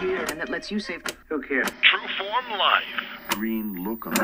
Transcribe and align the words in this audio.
here 0.00 0.24
and 0.30 0.40
that 0.40 0.48
lets 0.48 0.70
you 0.70 0.80
save. 0.80 1.02
Who 1.28 1.42
cares? 1.42 1.68
True 1.82 2.08
Form 2.18 2.58
Life. 2.58 2.84
green 3.28 3.84
look 3.84 4.06
on 4.06 4.14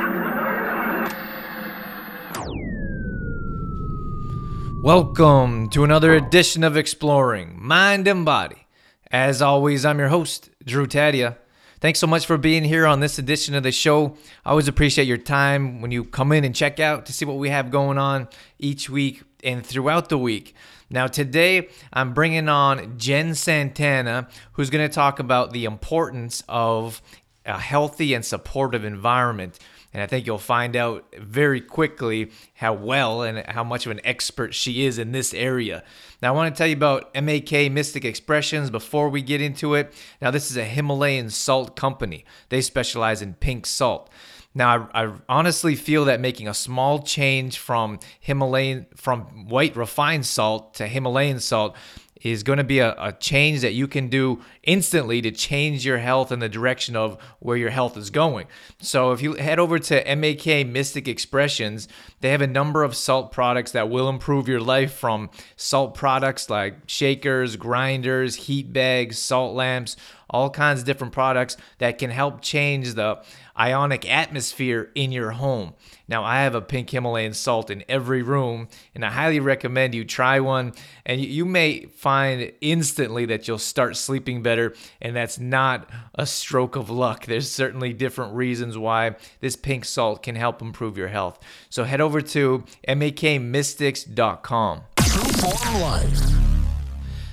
Welcome 4.83 5.69
to 5.71 5.85
another 5.85 6.15
edition 6.15 6.65
of 6.65 6.77
Exploring 6.77 7.59
Mind 7.61 8.09
and 8.09 8.25
Body. 8.25 8.67
As 9.11 9.43
always, 9.43 9.85
I'm 9.85 9.99
your 9.99 10.08
host, 10.08 10.51
Drew 10.65 10.87
Tadia. 10.87 11.37
Thanks 11.79 11.99
so 11.99 12.06
much 12.06 12.24
for 12.24 12.38
being 12.38 12.65
here 12.65 12.87
on 12.87 13.01
this 13.01 13.19
edition 13.19 13.54
of 13.54 13.63
the 13.63 13.71
show. 13.71 14.17
I 14.47 14.51
always 14.51 14.67
appreciate 14.67 15.06
your 15.06 15.19
time 15.19 15.83
when 15.83 15.91
you 15.91 16.05
come 16.05 16.33
in 16.33 16.42
and 16.42 16.55
check 16.55 16.80
out 16.80 17.05
to 17.05 17.12
see 17.12 17.27
what 17.27 17.37
we 17.37 17.51
have 17.51 17.70
going 17.70 17.98
on 17.98 18.29
each 18.59 18.88
week 18.88 19.23
and 19.45 19.65
throughout 19.65 20.09
the 20.09 20.16
week. 20.16 20.55
Now, 20.88 21.06
today 21.06 21.69
I'm 21.92 22.15
bringing 22.15 22.48
on 22.48 22.97
Jenn 22.97 23.34
Santana, 23.34 24.27
who's 24.52 24.70
going 24.70 24.88
to 24.88 24.95
talk 24.95 25.19
about 25.19 25.52
the 25.52 25.66
importance 25.66 26.42
of 26.48 27.02
a 27.45 27.59
healthy 27.59 28.14
and 28.14 28.24
supportive 28.24 28.83
environment. 28.83 29.58
And 29.96 30.02
I 30.02 30.06
think 30.06 30.27
you'll 30.27 30.36
find 30.36 30.77
out 30.77 31.06
very 31.18 31.59
quickly 31.59 32.30
how 32.56 32.74
well 32.74 33.23
and 33.23 33.38
how 33.46 33.64
much 33.64 33.86
of 33.86 33.92
an 33.92 34.02
expert 34.05 34.52
she 34.52 34.84
is 34.84 34.98
in 34.98 35.12
this 35.12 35.32
area. 35.32 35.82
Now, 36.20 36.34
I 36.34 36.36
want 36.36 36.55
to 36.55 36.59
tell 36.59 36.66
you 36.66 36.77
about 36.77 37.14
MAK 37.14 37.72
Mystic 37.72 38.05
Expressions 38.05 38.69
before 38.69 39.09
we 39.09 39.22
get 39.22 39.41
into 39.41 39.72
it. 39.72 39.95
Now, 40.20 40.30
this 40.30 40.50
is 40.50 40.59
a 40.59 40.66
Himalayan 40.66 41.30
salt 41.30 41.77
company, 41.77 42.27
they 42.50 42.60
specialize 42.60 43.22
in 43.22 43.32
pink 43.32 43.64
salt. 43.64 44.10
Now, 44.55 44.91
I, 44.92 45.05
I 45.05 45.12
honestly 45.30 45.74
feel 45.74 46.05
that 46.05 46.20
making 46.20 46.47
a 46.47 46.52
small 46.52 47.02
change 47.02 47.58
from 47.58 47.98
Himalayan, 48.20 48.84
from 48.97 49.48
white 49.48 49.77
refined 49.77 50.27
salt 50.27 50.74
to 50.74 50.88
Himalayan 50.88 51.41
salt 51.41 51.74
is 52.23 52.43
going 52.43 52.59
to 52.59 52.65
be 52.65 52.79
a, 52.79 52.95
a 52.98 53.12
change 53.12 53.61
that 53.61 53.75
you 53.75 53.87
can 53.87 54.09
do 54.09 54.43
instantly 54.62 55.20
to 55.23 55.30
change 55.30 55.84
your 55.84 55.98
health 55.98 56.33
in 56.33 56.39
the 56.39 56.48
direction 56.48 56.97
of 56.97 57.20
where 57.41 57.56
your 57.56 57.70
health 57.70 57.97
is 57.97 58.11
going. 58.11 58.47
So 58.81 59.12
if 59.12 59.23
you 59.23 59.34
head 59.34 59.58
over 59.58 59.78
to 59.78 60.17
MAK 60.17 60.67
Mystic 60.67 61.08
Expressions, 61.08 61.89
they 62.20 62.31
have 62.31 62.41
a 62.41 62.47
number 62.47 62.83
of 62.83 62.97
salt 62.97 63.33
products 63.33 63.73
that 63.73 63.91
will 63.91 64.08
improve 64.08 64.48
your 64.48 64.61
life 64.61 64.95
from 64.95 65.31
salt 65.56 65.95
products 65.95 66.48
like 66.48 66.77
shakers, 66.86 67.56
grinders, 67.56 68.36
heat 68.36 68.73
bags, 68.73 69.19
salt 69.19 69.55
lamps, 69.55 69.97
all 70.28 70.51
kinds 70.51 70.80
of 70.80 70.86
different 70.86 71.12
products 71.12 71.56
that 71.78 71.98
can 71.98 72.11
help 72.11 72.41
change 72.41 72.95
the 72.95 73.23
ionic 73.58 74.11
atmosphere 74.11 74.91
in 74.95 75.12
your 75.12 75.33
home. 75.33 75.75
Now, 76.08 76.22
I 76.22 76.42
have 76.42 76.54
a 76.54 76.60
pink 76.60 76.90
Himalayan 76.90 77.34
salt 77.34 77.70
in 77.70 77.84
every 77.88 78.22
room, 78.22 78.68
and 78.94 79.04
I 79.04 79.10
highly 79.10 79.40
recommend 79.40 79.94
you 79.94 80.04
try 80.04 80.38
one. 80.38 80.72
And 81.04 81.20
you 81.20 81.44
may 81.44 81.86
find 81.86 82.52
instantly 82.60 83.26
that 83.26 83.48
you'll 83.48 83.58
start 83.58 83.96
sleeping 83.96 84.42
better, 84.42 84.74
and 85.00 85.16
that's 85.16 85.38
not 85.38 85.90
a 86.14 86.27
stroke 86.27 86.77
of 86.77 86.90
luck. 86.90 87.27
There's 87.27 87.50
certainly 87.50 87.92
different 87.92 88.34
reasons 88.34 88.78
why 88.78 89.16
this 89.40 89.56
pink 89.56 89.84
salt 89.84 90.22
can 90.22 90.36
help 90.36 90.62
improve 90.62 90.96
your 90.96 91.08
health. 91.08 91.40
So 91.70 91.84
head 91.84 92.00
over 92.00 92.20
to 92.20 92.64
makmystics.com. 92.86 94.82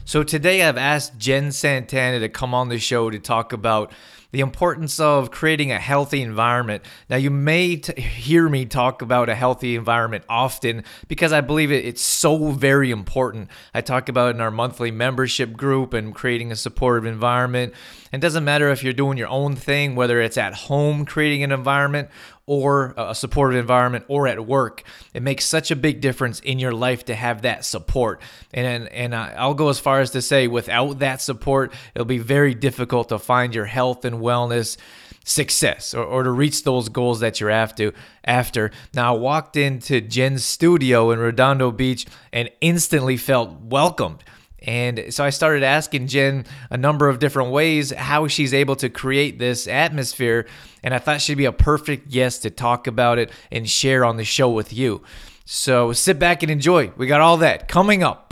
So 0.06 0.22
today 0.22 0.64
I've 0.64 0.78
asked 0.78 1.18
Jenn 1.18 1.52
Santana 1.54 2.20
to 2.20 2.28
come 2.28 2.54
on 2.54 2.68
the 2.68 2.78
show 2.78 3.10
to 3.10 3.20
talk 3.20 3.54
about 3.54 3.92
the 4.34 4.40
importance 4.40 5.00
of 5.00 5.30
creating 5.30 5.72
a 5.72 5.80
healthy 5.80 6.22
environment. 6.22 6.84
Now, 7.08 7.18
you 7.18 7.30
may 7.30 7.76
t- 7.78 8.02
hear 8.02 8.50
me 8.50 8.66
talk 8.66 9.04
about 9.04 9.30
a 9.30 9.36
healthy 9.36 9.76
environment 9.76 10.26
often 10.28 10.84
because 11.08 11.32
I 11.32 11.42
believe 11.42 11.72
it, 11.72 11.86
it's 11.86 12.02
so 12.02 12.50
very 12.50 12.90
important. 12.90 13.50
I 13.76 13.82
talk 13.82 14.10
about 14.10 14.30
it 14.30 14.36
in 14.36 14.42
our 14.42 14.50
monthly 14.50 14.90
membership 14.90 15.54
group 15.54 15.94
and 15.94 16.16
creating 16.16 16.52
a 16.52 16.56
supportive 16.56 17.06
environment. 17.06 17.74
It 18.12 18.22
doesn't 18.22 18.44
matter 18.44 18.72
if 18.72 18.84
you're 18.84 18.92
doing 18.92 19.20
your 19.20 19.28
own 19.28 19.56
thing, 19.56 19.96
whether 19.96 20.20
it's 20.20 20.38
at 20.38 20.56
home 20.56 21.06
creating 21.06 21.44
an 21.44 21.52
environment 21.52 22.10
or 22.46 22.94
a 22.98 23.16
supportive 23.16 23.58
environment 23.58 24.06
or 24.08 24.28
at 24.28 24.46
work. 24.46 24.84
It 25.14 25.24
makes 25.24 25.46
such 25.46 25.72
a 25.72 25.76
big 25.76 26.02
difference 26.02 26.40
in 26.42 26.60
your 26.60 26.74
life 26.74 27.06
to 27.06 27.16
have 27.16 27.44
that 27.44 27.64
support. 27.64 28.22
And 28.54 28.90
and 28.90 29.16
I'll 29.16 29.54
go 29.54 29.70
as 29.70 29.80
far 29.80 30.02
as 30.02 30.12
to 30.12 30.22
say 30.22 30.48
without 30.48 31.00
that 31.00 31.22
support, 31.22 31.74
it'll 31.96 32.06
be 32.06 32.18
very 32.18 32.54
difficult 32.54 33.10
to 33.10 33.20
find 33.20 33.56
your 33.56 33.66
health 33.66 34.04
and 34.04 34.18
wellness 34.18 34.78
success 35.26 35.94
or, 35.94 36.04
or 36.04 36.24
to 36.24 36.32
reach 36.32 36.64
those 36.64 36.90
goals 36.90 37.22
that 37.22 37.40
you're 37.40 37.50
after 37.50 37.94
after 38.26 38.72
now 38.94 39.16
i 39.16 39.18
walked 39.18 39.56
into 39.56 40.02
jenn's 40.02 40.44
studio 40.44 41.12
in 41.12 41.20
redondo 41.20 41.72
beach 41.72 42.06
and 42.34 42.50
instantly 42.60 43.16
felt 43.16 43.58
welcomed 43.62 44.22
and 44.64 45.14
so 45.14 45.24
I 45.24 45.30
started 45.30 45.64
asking 45.64 46.08
Jenn 46.08 46.46
a 46.70 46.78
number 46.78 47.10
of 47.10 47.20
different 47.20 47.52
ways 47.52 47.92
how 47.92 48.28
she's 48.28 48.54
able 48.54 48.76
to 48.78 48.90
create 48.90 49.38
this 49.38 49.68
atmosphere. 49.68 50.48
And 50.84 50.94
I 50.94 51.00
thought 51.00 51.22
she'd 51.22 51.38
be 51.38 51.46
a 51.46 51.52
perfect 51.52 52.10
guest 52.10 52.44
to 52.44 52.50
talk 52.50 52.88
about 52.88 53.20
it 53.20 53.32
and 53.52 53.70
share 53.70 54.06
on 54.06 54.18
the 54.18 54.24
show 54.24 54.50
with 54.50 54.74
you. 54.74 55.02
So 55.46 55.92
sit 55.92 56.20
back 56.20 56.44
and 56.44 56.52
enjoy. 56.52 56.92
We 56.96 57.08
got 57.08 57.20
all 57.20 57.38
that 57.38 57.68
coming 57.68 58.04
up. 58.04 58.30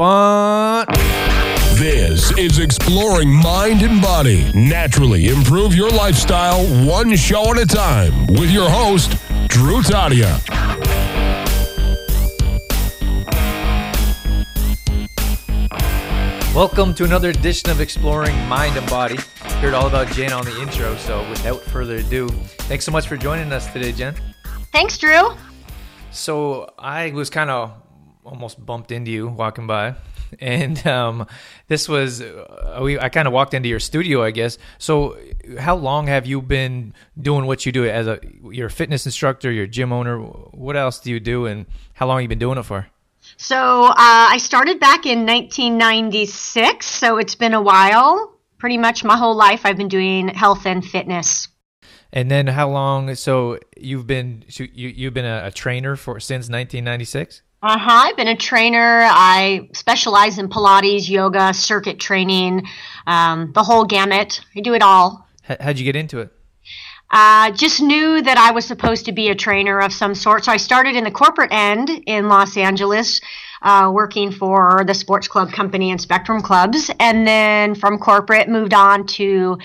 This 1.77 2.31
is 2.37 2.59
Exploring 2.59 3.33
Mind 3.33 3.81
and 3.81 4.01
Body. 4.01 4.49
Naturally 4.53 5.27
improve 5.27 5.75
your 5.75 5.89
lifestyle 5.89 6.63
one 6.85 7.15
show 7.15 7.51
at 7.51 7.57
a 7.57 7.65
time 7.65 8.27
with 8.27 8.51
your 8.51 8.69
host, 8.69 9.17
Drew 9.47 9.81
Tadia. 9.81 10.60
Welcome 16.53 16.93
to 16.95 17.05
another 17.05 17.29
edition 17.29 17.69
of 17.69 17.79
Exploring 17.79 18.35
Mind 18.49 18.75
and 18.75 18.85
Body. 18.89 19.15
Heard 19.61 19.73
all 19.73 19.87
about 19.87 20.11
Jenn 20.11 20.33
on 20.33 20.43
the 20.43 20.61
intro. 20.61 20.97
So 20.97 21.27
without 21.29 21.61
further 21.61 21.95
ado, 21.95 22.27
thanks 22.67 22.83
so 22.83 22.91
much 22.91 23.07
for 23.07 23.15
joining 23.15 23.53
us 23.53 23.71
today, 23.71 23.93
Jenn. 23.93 24.15
Thanks, 24.73 24.97
Drew. 24.97 25.29
So 26.11 26.73
I 26.77 27.11
was 27.11 27.29
kind 27.29 27.49
of 27.49 27.71
almost 28.25 28.63
bumped 28.65 28.91
into 28.91 29.11
you 29.11 29.29
walking 29.29 29.65
by, 29.65 29.95
and 30.39 30.85
um, 30.85 31.25
this 31.69 31.87
was 31.87 32.21
uh, 32.21 32.79
we. 32.81 32.99
I 32.99 33.07
kind 33.07 33.29
of 33.29 33.33
walked 33.33 33.53
into 33.53 33.69
your 33.69 33.79
studio, 33.79 34.21
I 34.21 34.31
guess. 34.31 34.57
So, 34.77 35.17
how 35.57 35.77
long 35.77 36.07
have 36.07 36.25
you 36.25 36.41
been 36.41 36.93
doing 37.17 37.45
what 37.45 37.65
you 37.65 37.71
do 37.71 37.85
as 37.85 38.07
a 38.07 38.19
you're 38.43 38.67
a 38.67 38.69
fitness 38.69 39.05
instructor, 39.05 39.53
you're 39.53 39.63
a 39.63 39.69
gym 39.69 39.93
owner? 39.93 40.17
What 40.19 40.75
else 40.75 40.99
do 40.99 41.11
you 41.11 41.21
do, 41.21 41.45
and 41.45 41.65
how 41.93 42.07
long 42.07 42.17
have 42.17 42.23
you 42.23 42.27
been 42.27 42.39
doing 42.39 42.57
it 42.57 42.63
for? 42.63 42.87
So 43.41 43.85
uh, 43.85 43.93
I 43.97 44.37
started 44.37 44.79
back 44.79 45.07
in 45.07 45.25
1996, 45.25 46.85
so 46.85 47.17
it's 47.17 47.33
been 47.33 47.55
a 47.55 47.61
while. 47.61 48.37
Pretty 48.59 48.77
much 48.77 49.03
my 49.03 49.17
whole 49.17 49.35
life, 49.35 49.61
I've 49.63 49.77
been 49.77 49.87
doing 49.87 50.27
health 50.27 50.67
and 50.67 50.85
fitness. 50.85 51.47
And 52.13 52.29
then 52.29 52.45
how 52.45 52.69
long? 52.69 53.15
So 53.15 53.57
you've 53.75 54.05
been 54.05 54.45
so 54.47 54.65
you 54.71 54.89
you've 54.89 55.15
been 55.15 55.25
a, 55.25 55.47
a 55.47 55.51
trainer 55.51 55.95
for 55.95 56.19
since 56.19 56.49
1996. 56.49 57.41
Uh 57.63 57.79
huh. 57.79 58.09
I've 58.09 58.15
been 58.15 58.27
a 58.27 58.37
trainer. 58.37 59.07
I 59.09 59.69
specialize 59.73 60.37
in 60.37 60.47
Pilates, 60.47 61.09
yoga, 61.09 61.51
circuit 61.51 61.99
training, 61.99 62.67
um, 63.07 63.53
the 63.53 63.63
whole 63.63 63.85
gamut. 63.85 64.41
I 64.55 64.59
do 64.59 64.75
it 64.75 64.83
all. 64.83 65.27
H- 65.49 65.57
how'd 65.59 65.79
you 65.79 65.83
get 65.83 65.95
into 65.95 66.19
it? 66.19 66.31
Uh, 67.11 67.51
just 67.51 67.81
knew 67.81 68.21
that 68.21 68.37
I 68.37 68.51
was 68.51 68.65
supposed 68.65 69.05
to 69.05 69.11
be 69.11 69.27
a 69.29 69.35
trainer 69.35 69.79
of 69.81 69.91
some 69.91 70.15
sort. 70.15 70.45
So 70.45 70.51
I 70.51 70.57
started 70.57 70.95
in 70.95 71.03
the 71.03 71.11
corporate 71.11 71.51
end 71.51 71.89
in 72.07 72.29
Los 72.29 72.55
Angeles, 72.55 73.19
uh, 73.61 73.91
working 73.93 74.31
for 74.31 74.83
the 74.87 74.93
sports 74.93 75.27
club 75.27 75.51
company 75.51 75.91
and 75.91 75.99
Spectrum 75.99 76.41
Clubs. 76.41 76.89
And 76.99 77.27
then 77.27 77.75
from 77.75 77.99
corporate, 77.99 78.47
moved 78.47 78.73
on 78.73 79.07
to 79.07 79.57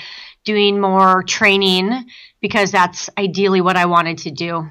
doing 0.45 0.81
more 0.81 1.23
training 1.23 2.07
because 2.41 2.73
that's 2.73 3.09
ideally 3.17 3.61
what 3.61 3.77
I 3.77 3.87
wanted 3.87 4.19
to 4.19 4.33
do. 4.33 4.69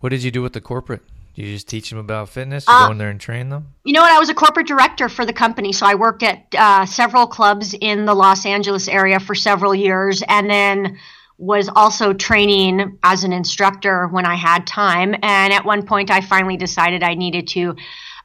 What 0.00 0.08
did 0.08 0.22
you 0.22 0.30
do 0.30 0.40
with 0.40 0.54
the 0.54 0.60
corporate? 0.62 1.02
Did 1.34 1.46
you 1.46 1.54
just 1.54 1.68
teach 1.68 1.90
them 1.90 1.98
about 1.98 2.30
fitness? 2.30 2.64
Uh, 2.66 2.86
go 2.86 2.92
in 2.92 2.98
there 2.98 3.10
and 3.10 3.20
train 3.20 3.50
them? 3.50 3.68
You 3.84 3.92
know 3.92 4.00
what? 4.00 4.10
I 4.10 4.18
was 4.18 4.30
a 4.30 4.34
corporate 4.34 4.66
director 4.66 5.08
for 5.08 5.26
the 5.26 5.32
company, 5.32 5.72
so 5.72 5.86
I 5.86 5.94
worked 5.94 6.22
at 6.22 6.46
uh, 6.56 6.86
several 6.86 7.26
clubs 7.26 7.74
in 7.74 8.06
the 8.06 8.14
Los 8.14 8.46
Angeles 8.46 8.88
area 8.88 9.20
for 9.20 9.34
several 9.34 9.74
years, 9.74 10.22
and 10.26 10.50
then 10.50 10.98
was 11.40 11.70
also 11.74 12.12
training 12.12 12.98
as 13.02 13.24
an 13.24 13.32
instructor 13.32 14.06
when 14.08 14.26
I 14.26 14.34
had 14.34 14.66
time. 14.66 15.14
And 15.22 15.54
at 15.54 15.64
one 15.64 15.86
point, 15.86 16.10
I 16.10 16.20
finally 16.20 16.58
decided 16.58 17.02
I 17.02 17.14
needed 17.14 17.48
to 17.48 17.76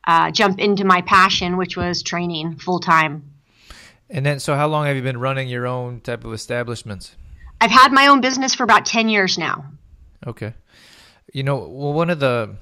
uh, 0.06 0.32
jump 0.32 0.60
into 0.60 0.84
my 0.84 1.02
passion, 1.02 1.56
which 1.56 1.78
was 1.78 2.04
training 2.04 2.58
full 2.58 2.82
time. 2.82 3.24
And 4.10 4.26
then, 4.26 4.40
so 4.40 4.56
how 4.56 4.68
long 4.68 4.86
have 4.86 4.98
you 4.98 5.02
been 5.02 5.18
running 5.18 5.48
your 5.48 5.66
own 5.66 6.02
type 6.02 6.26
of 6.26 6.34
establishments? 6.34 7.16
I've 7.62 7.72
had 7.72 7.94
my 7.94 8.08
own 8.08 8.20
business 8.20 8.54
for 8.54 8.64
about 8.64 8.86
10 8.86 9.08
years 9.08 9.38
now. 9.38 9.66
Okay. 10.28 10.54
You 11.34 11.44
know, 11.44 11.56
well, 11.56 11.94
one 11.94 12.10
of 12.10 12.20
the, 12.20 12.56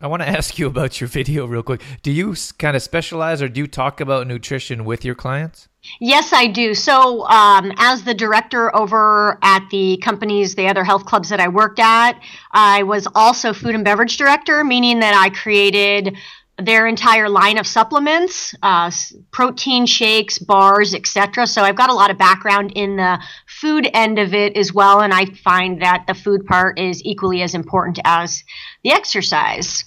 I 0.00 0.06
want 0.06 0.22
to 0.22 0.28
ask 0.36 0.58
you 0.58 0.66
about 0.66 0.98
your 0.98 1.08
video 1.08 1.44
real 1.44 1.62
quick. 1.62 1.82
Do 2.02 2.10
you 2.10 2.34
kind 2.58 2.74
of 2.74 2.82
specialize 2.82 3.42
or 3.42 3.48
do 3.48 3.60
you 3.60 3.66
talk 3.66 4.00
about 4.00 4.26
nutrition 4.26 4.86
with 4.86 5.04
your 5.04 5.14
clients? 5.14 5.68
Yes, 5.98 6.32
I 6.32 6.46
do. 6.46 6.74
So, 6.74 7.26
um, 7.26 7.72
as 7.76 8.04
the 8.04 8.14
director 8.14 8.74
over 8.76 9.38
at 9.42 9.68
the 9.70 9.96
companies, 10.02 10.54
the 10.54 10.68
other 10.68 10.84
health 10.84 11.06
clubs 11.06 11.30
that 11.30 11.40
I 11.40 11.48
worked 11.48 11.78
at, 11.78 12.20
I 12.52 12.82
was 12.82 13.08
also 13.14 13.52
food 13.52 13.74
and 13.74 13.84
beverage 13.84 14.16
director, 14.16 14.62
meaning 14.62 15.00
that 15.00 15.14
I 15.14 15.30
created 15.30 16.16
their 16.58 16.86
entire 16.86 17.28
line 17.28 17.58
of 17.58 17.66
supplements, 17.66 18.54
uh, 18.62 18.90
protein 19.30 19.86
shakes, 19.86 20.38
bars, 20.38 20.94
etc. 20.94 21.46
So 21.46 21.62
I've 21.62 21.76
got 21.76 21.90
a 21.90 21.94
lot 21.94 22.10
of 22.10 22.18
background 22.18 22.72
in 22.74 22.96
the 22.96 23.18
food 23.46 23.88
end 23.94 24.18
of 24.18 24.34
it 24.34 24.56
as 24.56 24.72
well, 24.72 25.00
and 25.00 25.12
I 25.12 25.26
find 25.26 25.80
that 25.82 26.04
the 26.06 26.14
food 26.14 26.44
part 26.46 26.78
is 26.78 27.02
equally 27.04 27.42
as 27.42 27.54
important 27.54 27.98
as 28.04 28.44
the 28.84 28.92
exercise. 28.92 29.84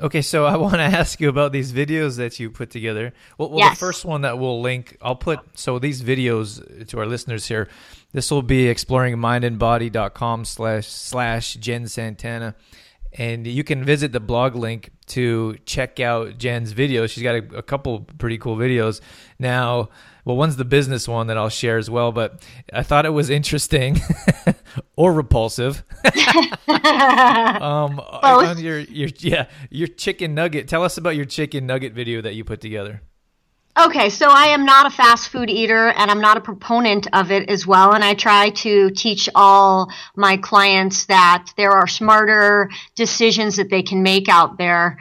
Okay, 0.00 0.22
so 0.22 0.46
I 0.46 0.56
want 0.58 0.74
to 0.74 0.82
ask 0.82 1.20
you 1.20 1.28
about 1.28 1.52
these 1.52 1.72
videos 1.72 2.16
that 2.16 2.40
you 2.40 2.50
put 2.50 2.70
together. 2.70 3.12
Well, 3.38 3.50
well 3.50 3.58
yes. 3.58 3.76
the 3.76 3.80
first 3.80 4.04
one 4.04 4.22
that 4.22 4.38
we'll 4.38 4.60
link, 4.60 4.96
I'll 5.02 5.16
put 5.16 5.40
so 5.54 5.78
these 5.78 6.02
videos 6.02 6.88
to 6.88 6.98
our 6.98 7.06
listeners 7.06 7.46
here. 7.46 7.68
This 8.12 8.30
will 8.30 8.42
be 8.42 8.64
exploringmindandbody.com 8.64 10.44
slash 10.44 10.86
slash 10.86 11.54
Jenn 11.54 11.86
Santana. 11.86 12.54
And 13.12 13.46
you 13.46 13.64
can 13.64 13.84
visit 13.84 14.12
the 14.12 14.20
blog 14.20 14.54
link 14.54 14.90
to 15.08 15.56
check 15.66 15.98
out 15.98 16.38
Jenn's 16.38 16.72
videos. 16.72 17.10
She's 17.10 17.24
got 17.24 17.34
a, 17.34 17.58
a 17.58 17.62
couple 17.62 18.06
pretty 18.18 18.38
cool 18.38 18.56
videos. 18.56 19.00
Now, 19.38 19.88
well, 20.24 20.36
one's 20.36 20.56
the 20.56 20.64
business 20.64 21.08
one 21.08 21.26
that 21.28 21.36
I'll 21.36 21.48
share 21.48 21.78
as 21.78 21.90
well, 21.90 22.12
but 22.12 22.42
I 22.72 22.82
thought 22.82 23.06
it 23.06 23.10
was 23.10 23.30
interesting 23.30 24.00
or 24.96 25.12
repulsive. 25.12 25.82
um, 26.68 28.00
on 28.00 28.58
your 28.58 28.78
your 28.80 29.08
yeah 29.18 29.46
your 29.70 29.88
chicken 29.88 30.34
nugget. 30.34 30.68
Tell 30.68 30.82
us 30.82 30.96
about 30.98 31.16
your 31.16 31.24
chicken 31.24 31.66
nugget 31.66 31.92
video 31.92 32.20
that 32.22 32.34
you 32.34 32.44
put 32.44 32.60
together. 32.60 33.02
Okay, 33.78 34.10
so 34.10 34.28
I 34.28 34.46
am 34.46 34.66
not 34.66 34.86
a 34.86 34.90
fast 34.90 35.28
food 35.28 35.48
eater 35.48 35.90
and 35.90 36.10
I'm 36.10 36.20
not 36.20 36.36
a 36.36 36.40
proponent 36.40 37.06
of 37.12 37.30
it 37.30 37.48
as 37.48 37.66
well. 37.66 37.94
And 37.94 38.02
I 38.02 38.14
try 38.14 38.50
to 38.50 38.90
teach 38.90 39.28
all 39.34 39.90
my 40.16 40.36
clients 40.36 41.06
that 41.06 41.52
there 41.56 41.70
are 41.70 41.86
smarter 41.86 42.68
decisions 42.96 43.56
that 43.56 43.70
they 43.70 43.82
can 43.82 44.02
make 44.02 44.28
out 44.28 44.58
there 44.58 44.98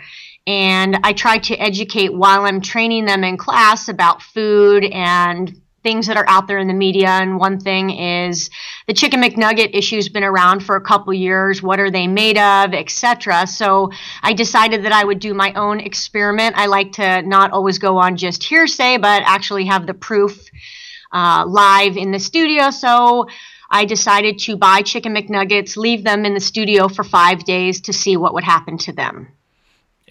and 0.50 0.98
I 1.04 1.14
try 1.14 1.38
to 1.38 1.56
educate 1.58 2.12
while 2.12 2.44
I'm 2.44 2.60
training 2.60 3.06
them 3.06 3.24
in 3.24 3.38
class 3.38 3.88
about 3.88 4.24
food 4.24 4.84
and 4.84 5.62
things 5.84 6.08
that 6.08 6.18
are 6.18 6.28
out 6.28 6.48
there 6.48 6.58
in 6.58 6.68
the 6.68 6.74
media. 6.74 7.08
And 7.08 7.38
one 7.38 7.60
thing 7.60 7.92
is 7.92 8.50
the 8.88 8.94
chicken 8.96 9.22
McNugget 9.22 9.78
issue's 9.78 10.10
been 10.10 10.24
around 10.24 10.62
for 10.62 10.76
a 10.76 10.82
couple 10.82 11.14
years. 11.14 11.62
What 11.62 11.80
are 11.80 11.92
they 11.92 12.08
made 12.08 12.40
of, 12.40 12.74
etc. 12.74 13.46
So 13.46 13.92
I 14.24 14.34
decided 14.34 14.86
that 14.86 14.92
I 14.92 15.04
would 15.04 15.20
do 15.20 15.36
my 15.36 15.54
own 15.54 15.82
experiment. 15.82 16.58
I 16.58 16.66
like 16.66 16.94
to 16.94 17.22
not 17.22 17.52
always 17.52 17.78
go 17.78 17.98
on 17.98 18.18
just 18.18 18.44
hearsay, 18.44 18.98
but 18.98 19.22
actually 19.28 19.66
have 19.66 19.86
the 19.86 19.94
proof 19.94 20.50
uh, 21.14 21.46
live 21.48 21.96
in 21.96 22.12
the 22.12 22.20
studio. 22.20 22.72
So 22.72 23.28
I 23.70 23.86
decided 23.86 24.40
to 24.40 24.58
buy 24.58 24.82
chicken 24.82 25.14
McNuggets, 25.14 25.78
leave 25.78 26.04
them 26.04 26.26
in 26.26 26.34
the 26.34 26.40
studio 26.40 26.88
for 26.88 27.04
five 27.04 27.46
days 27.46 27.82
to 27.82 27.94
see 27.94 28.18
what 28.18 28.34
would 28.34 28.44
happen 28.44 28.80
to 28.80 28.94
them. 28.94 29.28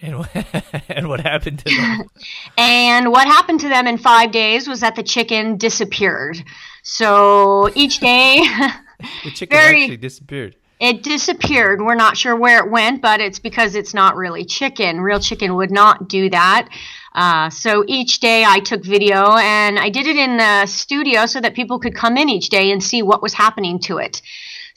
And, 0.02 0.28
and 0.88 1.08
what 1.08 1.20
happened 1.20 1.60
to 1.60 1.74
them? 1.74 2.08
and 2.58 3.10
what 3.10 3.26
happened 3.26 3.60
to 3.60 3.68
them 3.68 3.86
in 3.86 3.98
five 3.98 4.30
days 4.30 4.68
was 4.68 4.80
that 4.80 4.96
the 4.96 5.02
chicken 5.02 5.56
disappeared. 5.56 6.42
So 6.82 7.70
each 7.74 8.00
day, 8.00 8.40
the 9.24 9.30
chicken 9.30 9.56
very, 9.56 9.82
actually 9.82 9.96
disappeared. 9.98 10.56
It 10.80 11.02
disappeared. 11.02 11.80
We're 11.82 11.96
not 11.96 12.16
sure 12.16 12.36
where 12.36 12.64
it 12.64 12.70
went, 12.70 13.02
but 13.02 13.20
it's 13.20 13.40
because 13.40 13.74
it's 13.74 13.94
not 13.94 14.16
really 14.16 14.44
chicken. 14.44 15.00
Real 15.00 15.18
chicken 15.18 15.56
would 15.56 15.72
not 15.72 16.08
do 16.08 16.30
that. 16.30 16.68
Uh, 17.14 17.50
so 17.50 17.84
each 17.88 18.20
day 18.20 18.44
I 18.44 18.60
took 18.60 18.84
video 18.84 19.34
and 19.36 19.76
I 19.76 19.88
did 19.88 20.06
it 20.06 20.16
in 20.16 20.36
the 20.36 20.66
studio 20.66 21.26
so 21.26 21.40
that 21.40 21.54
people 21.54 21.80
could 21.80 21.96
come 21.96 22.16
in 22.16 22.28
each 22.28 22.48
day 22.48 22.70
and 22.70 22.82
see 22.82 23.02
what 23.02 23.22
was 23.22 23.34
happening 23.34 23.80
to 23.80 23.98
it. 23.98 24.22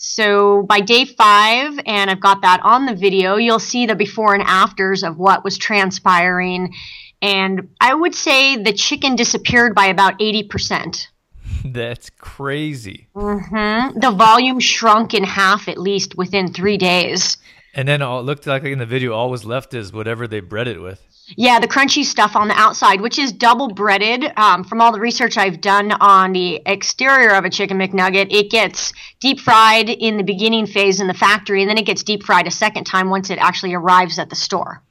So 0.03 0.63
by 0.63 0.80
day 0.81 1.06
five, 1.06 1.80
and 1.86 2.09
I've 2.09 2.19
got 2.19 2.42
that 2.42 2.59
on 2.63 2.88
the 2.88 2.95
video, 2.95 3.36
you'll 3.36 3.59
see 3.59 3.86
the 3.86 3.94
before 3.94 4.33
and 4.33 4.42
afters 4.42 5.03
of 5.03 5.19
what 5.19 5.44
was 5.44 5.59
transpiring. 5.59 6.74
And 7.21 7.69
I 7.80 7.94
would 7.94 8.15
say 8.15 8.57
the 8.57 8.74
chicken 8.74 9.15
disappeared 9.15 9.75
by 9.75 9.86
about 9.86 10.18
80%. 10.18 11.06
That's 11.65 12.09
crazy. 12.09 13.09
Mm-hmm. 13.15 14.00
The 14.00 14.09
volume 14.09 14.59
shrunk 14.59 15.13
in 15.13 15.24
half 15.24 15.68
at 15.68 15.77
least 15.77 16.18
within 16.18 16.51
three 16.51 16.77
days. 16.77 17.38
And 17.73 17.88
then 17.88 18.01
all, 18.01 18.19
it 18.19 18.23
looked 18.23 18.45
like 18.47 18.63
in 18.63 18.79
the 18.79 18.85
video, 18.85 19.13
all 19.13 19.29
was 19.29 19.45
left 19.45 19.73
is 19.73 19.94
whatever 19.94 20.27
they 20.27 20.41
bred 20.41 20.68
it 20.68 20.81
with. 20.81 21.01
Yeah, 21.38 21.59
the 21.59 21.68
crunchy 21.68 22.03
stuff 22.03 22.35
on 22.35 22.50
the 22.50 22.56
outside, 22.56 23.00
which 23.00 23.18
is 23.18 23.31
double 23.31 23.69
breaded. 23.69 24.38
Um, 24.38 24.65
from 24.65 24.81
all 24.81 24.91
the 24.91 25.00
research 25.00 25.38
I've 25.38 25.62
done 25.62 25.94
on 25.94 26.33
the 26.33 26.62
exterior 26.65 27.29
of 27.35 27.45
a 27.45 27.50
chicken 27.50 27.77
McNugget, 27.77 28.27
it 28.31 28.50
gets 28.50 28.91
deep 29.21 29.39
fried 29.39 29.89
in 29.89 30.18
the 30.18 30.23
beginning 30.23 30.65
phase 30.65 31.00
in 31.00 31.07
the 31.07 31.13
factory, 31.13 31.62
and 31.62 31.69
then 31.69 31.77
it 31.77 31.85
gets 31.85 32.03
deep 32.03 32.23
fried 32.23 32.47
a 32.47 32.51
second 32.51 32.83
time 32.83 33.09
once 33.09 33.29
it 33.29 33.39
actually 33.39 33.74
arrives 33.74 34.19
at 34.19 34.29
the 34.29 34.35
store. 34.35 34.81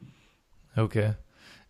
Okay. 0.79 1.15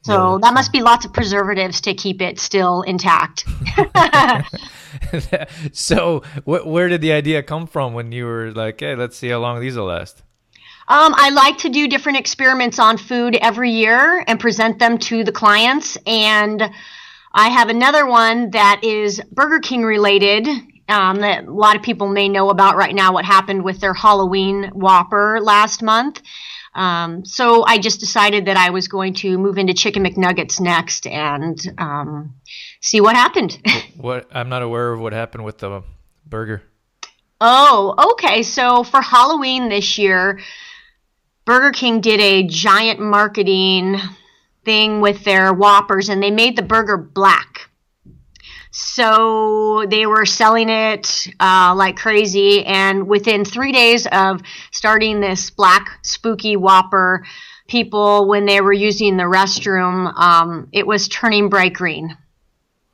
So 0.02 0.34
yeah, 0.34 0.38
that 0.42 0.54
must 0.54 0.72
be 0.72 0.80
lots 0.80 1.04
of 1.04 1.12
preservatives 1.12 1.80
to 1.82 1.94
keep 1.94 2.22
it 2.22 2.38
still 2.38 2.82
intact. 2.82 3.44
so, 5.72 6.20
wh- 6.44 6.66
where 6.66 6.88
did 6.88 7.00
the 7.00 7.12
idea 7.12 7.42
come 7.42 7.66
from 7.66 7.92
when 7.92 8.12
you 8.12 8.24
were 8.24 8.52
like, 8.52 8.80
"Hey, 8.80 8.94
let's 8.94 9.16
see 9.16 9.28
how 9.28 9.40
long 9.40 9.60
these 9.60 9.76
will 9.76 9.86
last"? 9.86 10.22
Um, 10.90 11.14
I 11.16 11.30
like 11.30 11.58
to 11.58 11.68
do 11.68 11.86
different 11.86 12.18
experiments 12.18 12.80
on 12.80 12.98
food 12.98 13.36
every 13.40 13.70
year 13.70 14.24
and 14.26 14.40
present 14.40 14.80
them 14.80 14.98
to 14.98 15.22
the 15.22 15.30
clients. 15.30 15.96
And 16.04 16.60
I 17.32 17.48
have 17.48 17.68
another 17.68 18.06
one 18.06 18.50
that 18.50 18.80
is 18.82 19.20
Burger 19.30 19.60
King 19.60 19.84
related. 19.84 20.48
Um, 20.88 21.18
that 21.18 21.44
a 21.44 21.52
lot 21.52 21.76
of 21.76 21.82
people 21.82 22.08
may 22.08 22.28
know 22.28 22.50
about 22.50 22.74
right 22.74 22.92
now 22.92 23.12
what 23.12 23.24
happened 23.24 23.62
with 23.62 23.78
their 23.78 23.94
Halloween 23.94 24.64
Whopper 24.74 25.38
last 25.40 25.80
month. 25.80 26.20
Um, 26.74 27.24
so 27.24 27.64
I 27.64 27.78
just 27.78 28.00
decided 28.00 28.46
that 28.46 28.56
I 28.56 28.70
was 28.70 28.88
going 28.88 29.14
to 29.14 29.38
move 29.38 29.58
into 29.58 29.72
Chicken 29.72 30.02
McNuggets 30.04 30.60
next 30.60 31.06
and 31.06 31.56
um, 31.78 32.34
see 32.80 33.00
what 33.00 33.14
happened. 33.14 33.56
what 33.96 34.26
I'm 34.32 34.48
not 34.48 34.62
aware 34.62 34.92
of 34.92 34.98
what 34.98 35.12
happened 35.12 35.44
with 35.44 35.58
the 35.58 35.84
burger. 36.26 36.64
Oh, 37.40 37.94
okay. 38.14 38.42
So 38.42 38.82
for 38.82 39.00
Halloween 39.00 39.68
this 39.68 39.96
year, 39.96 40.40
Burger 41.50 41.72
King 41.72 42.00
did 42.00 42.20
a 42.20 42.44
giant 42.44 43.00
marketing 43.00 43.96
thing 44.64 45.00
with 45.00 45.24
their 45.24 45.52
Whoppers 45.52 46.08
and 46.08 46.22
they 46.22 46.30
made 46.30 46.54
the 46.54 46.62
burger 46.62 46.96
black. 46.96 47.68
So 48.70 49.84
they 49.90 50.06
were 50.06 50.26
selling 50.26 50.68
it 50.68 51.26
uh, 51.40 51.74
like 51.76 51.96
crazy. 51.96 52.64
And 52.64 53.08
within 53.08 53.44
three 53.44 53.72
days 53.72 54.06
of 54.12 54.42
starting 54.70 55.20
this 55.20 55.50
black 55.50 55.98
spooky 56.02 56.54
Whopper, 56.54 57.26
people, 57.66 58.28
when 58.28 58.46
they 58.46 58.60
were 58.60 58.72
using 58.72 59.16
the 59.16 59.24
restroom, 59.24 60.16
um, 60.16 60.68
it 60.70 60.86
was 60.86 61.08
turning 61.08 61.48
bright 61.48 61.74
green. 61.74 62.16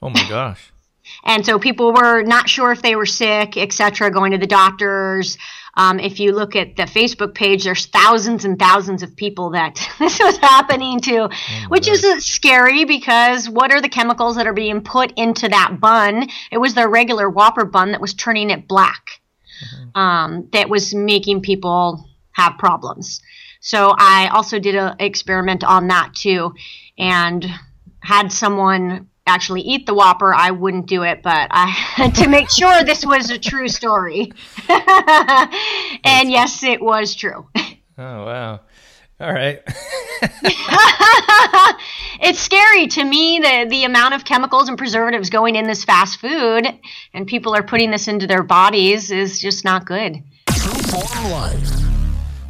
Oh 0.00 0.08
my 0.08 0.26
gosh. 0.30 0.72
and 1.24 1.44
so 1.44 1.58
people 1.58 1.92
were 1.92 2.22
not 2.22 2.48
sure 2.48 2.72
if 2.72 2.80
they 2.80 2.96
were 2.96 3.04
sick, 3.04 3.58
etc., 3.58 4.10
going 4.10 4.32
to 4.32 4.38
the 4.38 4.46
doctors. 4.46 5.36
Um, 5.76 6.00
if 6.00 6.18
you 6.18 6.32
look 6.32 6.56
at 6.56 6.76
the 6.76 6.84
Facebook 6.84 7.34
page, 7.34 7.64
there's 7.64 7.86
thousands 7.86 8.44
and 8.44 8.58
thousands 8.58 9.02
of 9.02 9.14
people 9.14 9.50
that 9.50 9.74
this 9.98 10.18
was 10.18 10.38
happening 10.38 11.00
to, 11.00 11.28
oh 11.28 11.64
which 11.68 11.86
is 11.88 12.24
scary 12.24 12.84
because 12.84 13.48
what 13.48 13.72
are 13.72 13.80
the 13.80 13.88
chemicals 13.88 14.36
that 14.36 14.46
are 14.46 14.54
being 14.54 14.80
put 14.80 15.12
into 15.16 15.48
that 15.48 15.78
bun? 15.80 16.28
It 16.50 16.58
was 16.58 16.74
their 16.74 16.88
regular 16.88 17.28
Whopper 17.28 17.64
bun 17.64 17.92
that 17.92 18.00
was 18.00 18.14
turning 18.14 18.50
it 18.50 18.66
black, 18.66 19.20
mm-hmm. 19.62 19.98
um, 19.98 20.48
that 20.52 20.68
was 20.68 20.94
making 20.94 21.42
people 21.42 22.08
have 22.32 22.58
problems. 22.58 23.20
So 23.60 23.94
I 23.98 24.28
also 24.28 24.58
did 24.58 24.76
an 24.76 24.96
experiment 25.00 25.64
on 25.64 25.88
that 25.88 26.14
too, 26.14 26.54
and 26.98 27.44
had 28.00 28.30
someone 28.30 29.08
actually 29.26 29.62
eat 29.62 29.86
the 29.86 29.94
Whopper, 29.94 30.34
I 30.34 30.50
wouldn't 30.52 30.86
do 30.86 31.02
it, 31.02 31.22
but 31.22 31.48
I 31.50 31.66
had 31.66 32.14
to 32.22 32.28
make 32.28 32.50
sure 32.50 32.84
this 32.84 33.04
was 33.04 33.30
a 33.30 33.38
true 33.38 33.68
story. 33.68 34.32
and 34.68 36.30
yes, 36.30 36.62
it 36.62 36.80
was 36.80 37.14
true. 37.14 37.46
Oh, 37.98 38.24
wow. 38.24 38.60
All 39.18 39.32
right. 39.32 39.62
it's 42.20 42.38
scary 42.38 42.86
to 42.88 43.02
me 43.02 43.38
the 43.38 43.66
the 43.70 43.84
amount 43.84 44.12
of 44.12 44.26
chemicals 44.26 44.68
and 44.68 44.76
preservatives 44.76 45.30
going 45.30 45.56
in 45.56 45.66
this 45.66 45.84
fast 45.84 46.20
food 46.20 46.66
and 47.14 47.26
people 47.26 47.56
are 47.56 47.62
putting 47.62 47.90
this 47.90 48.08
into 48.08 48.26
their 48.26 48.42
bodies 48.42 49.10
is 49.10 49.40
just 49.40 49.64
not 49.64 49.86
good. 49.86 50.22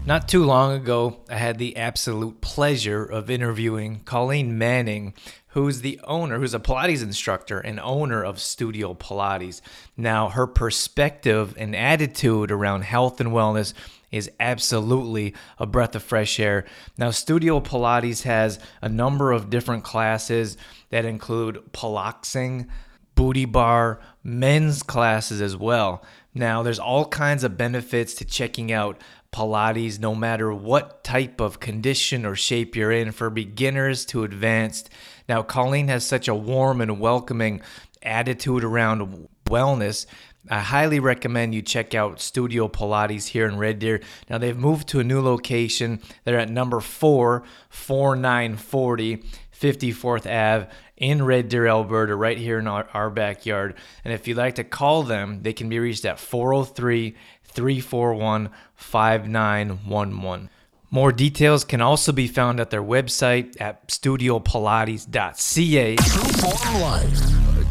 Not 0.07 0.29
too 0.29 0.45
long 0.45 0.73
ago, 0.73 1.17
I 1.29 1.35
had 1.35 1.59
the 1.59 1.77
absolute 1.77 2.41
pleasure 2.41 3.05
of 3.05 3.29
interviewing 3.29 4.03
Colleen 4.05 4.57
Manning, 4.57 5.15
who's 5.49 5.81
the 5.81 5.99
owner, 6.05 6.39
who's 6.39 6.55
a 6.55 6.61
Pilates 6.61 7.03
instructor 7.03 7.59
and 7.59 7.81
owner 7.81 8.23
of 8.23 8.39
Studio 8.39 8.95
Pilates. 8.95 9.61
Now, 9.97 10.29
her 10.29 10.47
perspective 10.47 11.57
and 11.59 11.75
attitude 11.75 12.53
around 12.53 12.83
health 12.83 13.21
and 13.21 13.31
wellness 13.31 13.75
is 14.13 14.31
absolutely 14.39 15.35
a 15.59 15.67
breath 15.67 15.97
of 15.97 16.05
fresh 16.05 16.39
air. 16.39 16.67
Now, 16.97 17.11
Studio 17.11 17.59
Pilates 17.59 18.23
has 18.23 18.61
a 18.81 18.89
number 18.89 19.33
of 19.33 19.51
different 19.51 19.83
classes 19.83 20.57
that 20.91 21.05
include 21.05 21.73
Piloxing, 21.73 22.69
booty 23.17 23.45
bar, 23.45 23.99
men's 24.23 24.85
classes 24.85 25.41
as 25.41 25.57
well. 25.57 26.05
Now, 26.33 26.63
there's 26.63 26.79
all 26.79 27.07
kinds 27.07 27.43
of 27.43 27.57
benefits 27.57 28.15
to 28.17 28.25
checking 28.25 28.71
out 28.71 29.01
Pilates 29.37 30.00
no 30.00 30.14
matter 30.14 30.50
what 30.50 31.05
type 31.05 31.43
of 31.43 31.61
condition 31.61 32.25
or 32.25 32.35
shape 32.35 32.75
you're 32.75 32.90
in, 32.90 33.12
for 33.12 33.28
beginners 33.28 34.07
to 34.07 34.25
advanced. 34.25 34.88
Now, 35.28 35.43
Colleen 35.43 35.88
has 35.88 36.07
such 36.07 36.26
a 36.26 36.35
warm 36.35 36.81
and 36.81 36.99
welcoming 36.99 37.61
attitude 38.02 38.64
around 38.64 39.28
wellness. 39.45 40.07
I 40.49 40.61
highly 40.61 41.00
recommend 41.00 41.55
you 41.55 41.61
check 41.61 41.95
out 41.95 42.19
Studio 42.19 42.66
Pilates 42.66 43.26
here 43.26 43.47
in 43.47 43.59
Red 43.59 43.78
Deer. 43.78 44.00
Now, 44.31 44.38
they've 44.38 44.57
moved 44.57 44.88
to 44.88 45.00
a 45.00 45.05
new 45.05 45.21
location. 45.21 46.00
They're 46.25 46.38
at 46.38 46.49
number 46.49 46.81
4, 46.81 47.43
4940 47.69 49.23
54th 49.61 50.26
Ave 50.26 50.69
in 50.99 51.25
Red 51.25 51.49
Deer, 51.49 51.66
Alberta, 51.66 52.14
right 52.14 52.37
here 52.37 52.59
in 52.59 52.66
our, 52.66 52.87
our 52.93 53.09
backyard. 53.09 53.75
And 54.05 54.12
if 54.12 54.28
you'd 54.28 54.37
like 54.37 54.57
to 54.57 54.64
call 54.64 55.02
them, 55.02 55.43
they 55.43 55.55
can 55.55 55.71
be 55.71 55.78
reached 55.78 56.05
at 56.05 56.21
403 56.21 57.16
341 57.57 58.50
5911. 58.76 60.50
More 60.90 61.11
details 61.11 61.64
can 61.64 61.80
also 61.80 62.12
be 62.12 62.28
found 62.28 62.61
at 62.61 62.71
their 62.71 62.83
website 62.83 63.61
at 63.61 63.88
studiopilates.ca. 63.88 65.97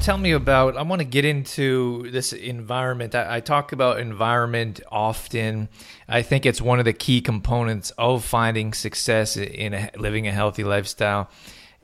Tell 0.01 0.17
me 0.17 0.33
about, 0.33 0.75
I 0.77 0.81
want 0.83 0.99
to 0.99 1.05
get 1.05 1.25
into 1.25 2.11
this 2.11 2.33
environment. 2.33 3.15
I, 3.15 3.37
I, 3.37 3.39
talk 3.39 3.71
about 3.71 3.99
environment 3.99 4.81
often. 4.91 5.69
I 6.07 6.21
think 6.21 6.45
it's 6.45 6.61
one 6.61 6.77
of 6.79 6.85
the 6.85 6.93
key 6.93 7.21
components 7.21 7.91
of 7.97 8.23
finding 8.23 8.73
success 8.73 9.35
in 9.37 9.73
a, 9.73 9.89
living 9.97 10.27
a 10.27 10.31
healthy 10.31 10.63
lifestyle. 10.63 11.31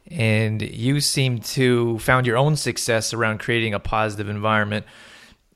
And 0.08 0.62
you 0.62 1.00
seem 1.00 1.40
to 1.40 1.98
found 2.00 2.28
your 2.28 2.38
own 2.38 2.58
success 2.58 3.14
around 3.14 3.40
creating 3.40 3.74
a 3.74 3.80
positive 3.80 4.30
environment 4.30 4.86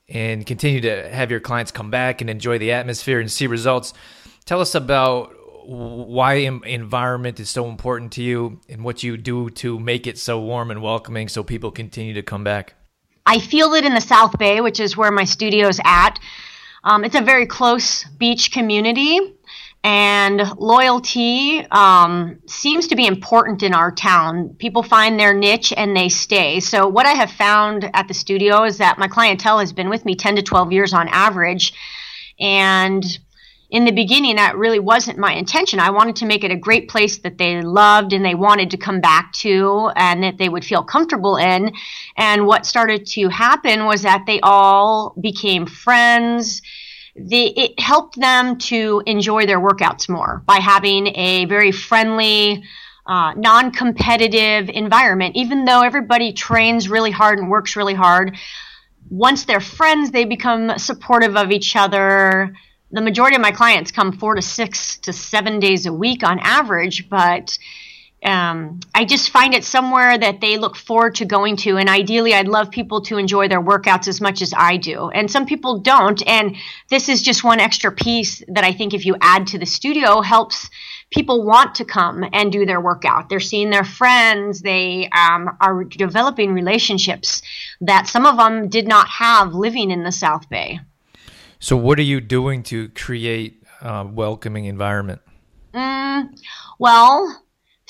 and 0.07 0.45
continue 0.45 0.81
to 0.81 1.09
have 1.09 1.31
your 1.31 1.39
clients 1.39 1.71
come 1.71 1.89
back 1.89 2.21
and 2.21 2.29
enjoy 2.29 2.57
the 2.57 2.71
atmosphere 2.71 3.19
and 3.19 3.31
see 3.31 3.47
results. 3.47 3.93
Tell 4.45 4.61
us 4.61 4.75
about 4.75 5.33
why 5.67 6.33
environment 6.33 7.39
is 7.39 7.49
so 7.49 7.67
important 7.67 8.11
to 8.13 8.21
you 8.21 8.59
and 8.69 8.83
what 8.83 9.01
you 9.01 9.17
do 9.17 9.49
to 9.49 9.79
make 9.79 10.05
it 10.05 10.17
so 10.17 10.39
warm 10.39 10.69
and 10.69 10.81
welcoming 10.81 11.27
so 11.27 11.43
people 11.43 11.71
continue 11.71 12.13
to 12.13 12.21
come 12.21 12.43
back. 12.43 12.75
I 13.25 13.39
feel 13.39 13.73
it 13.73 13.83
in 13.83 13.95
the 13.95 14.01
South 14.01 14.37
Bay, 14.37 14.61
which 14.61 14.79
is 14.79 14.95
where 14.95 15.11
my 15.11 15.23
studio 15.23 15.67
is 15.67 15.81
at. 15.83 16.19
Um, 16.83 17.03
it's 17.03 17.15
a 17.15 17.21
very 17.21 17.47
close 17.47 18.03
beach 18.03 18.51
community, 18.51 19.19
and 19.85 20.41
loyalty 20.57 21.63
um, 21.69 22.39
seems 22.47 22.87
to 22.87 22.95
be 22.95 23.05
important 23.05 23.61
in 23.61 23.75
our 23.75 23.91
town. 23.91 24.55
People 24.57 24.81
find 24.81 25.19
their 25.19 25.31
niche 25.31 25.71
and 25.77 25.95
they 25.95 26.09
stay. 26.09 26.59
So, 26.59 26.87
what 26.87 27.05
I 27.05 27.11
have 27.11 27.29
found 27.29 27.87
at 27.93 28.07
the 28.07 28.15
studio 28.15 28.63
is 28.63 28.79
that 28.79 28.97
my 28.97 29.07
clientele 29.07 29.59
has 29.59 29.73
been 29.73 29.87
with 29.87 30.03
me 30.03 30.15
10 30.15 30.37
to 30.37 30.41
12 30.41 30.71
years 30.71 30.91
on 30.91 31.07
average. 31.09 31.71
And 32.39 33.05
in 33.69 33.85
the 33.85 33.91
beginning, 33.91 34.37
that 34.37 34.57
really 34.57 34.79
wasn't 34.79 35.19
my 35.19 35.33
intention. 35.33 35.79
I 35.79 35.91
wanted 35.91 36.15
to 36.15 36.25
make 36.25 36.43
it 36.43 36.49
a 36.49 36.55
great 36.55 36.89
place 36.89 37.19
that 37.19 37.37
they 37.37 37.61
loved 37.61 38.11
and 38.11 38.25
they 38.25 38.33
wanted 38.33 38.71
to 38.71 38.77
come 38.77 39.01
back 39.01 39.33
to 39.33 39.91
and 39.95 40.23
that 40.23 40.39
they 40.39 40.49
would 40.49 40.65
feel 40.65 40.83
comfortable 40.83 41.37
in. 41.37 41.71
And 42.17 42.47
what 42.47 42.65
started 42.65 43.05
to 43.07 43.29
happen 43.29 43.85
was 43.85 44.01
that 44.01 44.23
they 44.25 44.39
all 44.41 45.13
became 45.21 45.67
friends. 45.67 46.63
The, 47.15 47.47
it 47.57 47.79
helped 47.79 48.19
them 48.19 48.57
to 48.57 49.01
enjoy 49.05 49.45
their 49.45 49.59
workouts 49.59 50.09
more 50.09 50.43
by 50.45 50.57
having 50.57 51.07
a 51.15 51.45
very 51.45 51.71
friendly, 51.71 52.63
uh, 53.05 53.33
non 53.35 53.71
competitive 53.71 54.69
environment. 54.69 55.35
Even 55.35 55.65
though 55.65 55.81
everybody 55.81 56.33
trains 56.33 56.89
really 56.89 57.11
hard 57.11 57.39
and 57.39 57.49
works 57.49 57.75
really 57.75 57.93
hard, 57.93 58.35
once 59.09 59.45
they're 59.45 59.61
friends, 59.61 60.11
they 60.11 60.25
become 60.25 60.77
supportive 60.77 61.37
of 61.37 61.51
each 61.51 61.75
other 61.75 62.53
the 62.95 63.01
majority 63.01 63.35
of 63.35 63.41
my 63.41 63.51
clients 63.51 63.91
come 63.91 64.13
four 64.13 64.35
to 64.35 64.41
six 64.41 64.97
to 64.99 65.11
seven 65.11 65.59
days 65.59 65.85
a 65.85 65.93
week 65.93 66.23
on 66.23 66.39
average, 66.39 67.09
but 67.09 67.57
um, 68.25 68.79
I 68.95 69.05
just 69.05 69.29
find 69.29 69.53
it 69.53 69.63
somewhere 69.63 70.17
that 70.17 70.41
they 70.41 70.57
look 70.57 70.75
forward 70.75 71.15
to 71.15 71.25
going 71.25 71.57
to. 71.57 71.77
And 71.77 71.87
ideally, 71.87 72.33
I'd 72.33 72.47
love 72.47 72.71
people 72.71 73.01
to 73.01 73.17
enjoy 73.17 73.47
their 73.47 73.61
workouts 73.61 74.07
as 74.07 74.19
much 74.19 74.41
as 74.41 74.53
I 74.57 74.77
do. 74.77 75.09
And 75.09 75.29
some 75.29 75.45
people 75.45 75.79
don't. 75.79 76.25
And 76.27 76.55
this 76.89 77.07
is 77.07 77.21
just 77.21 77.43
one 77.43 77.59
extra 77.59 77.91
piece 77.91 78.43
that 78.47 78.63
I 78.63 78.73
think 78.73 78.93
if 78.93 79.05
you 79.05 79.15
add 79.21 79.47
to 79.47 79.59
the 79.59 79.65
studio 79.65 80.21
helps 80.21 80.69
people 81.11 81.45
want 81.45 81.75
to 81.75 81.85
come 81.85 82.25
and 82.33 82.51
do 82.51 82.65
their 82.65 82.81
workout. 82.81 83.29
They're 83.29 83.39
seeing 83.39 83.69
their 83.69 83.83
friends. 83.83 84.61
They 84.61 85.07
um, 85.09 85.55
are 85.61 85.83
developing 85.83 86.53
relationships 86.53 87.43
that 87.81 88.07
some 88.07 88.25
of 88.25 88.37
them 88.37 88.69
did 88.69 88.87
not 88.87 89.07
have 89.07 89.53
living 89.53 89.91
in 89.91 90.03
the 90.03 90.11
South 90.11 90.49
Bay. 90.49 90.79
So, 91.59 91.77
what 91.77 91.99
are 91.99 92.03
you 92.03 92.21
doing 92.21 92.63
to 92.63 92.89
create 92.89 93.63
a 93.81 94.05
welcoming 94.05 94.65
environment? 94.65 95.21
Mm, 95.73 96.37
well, 96.79 97.44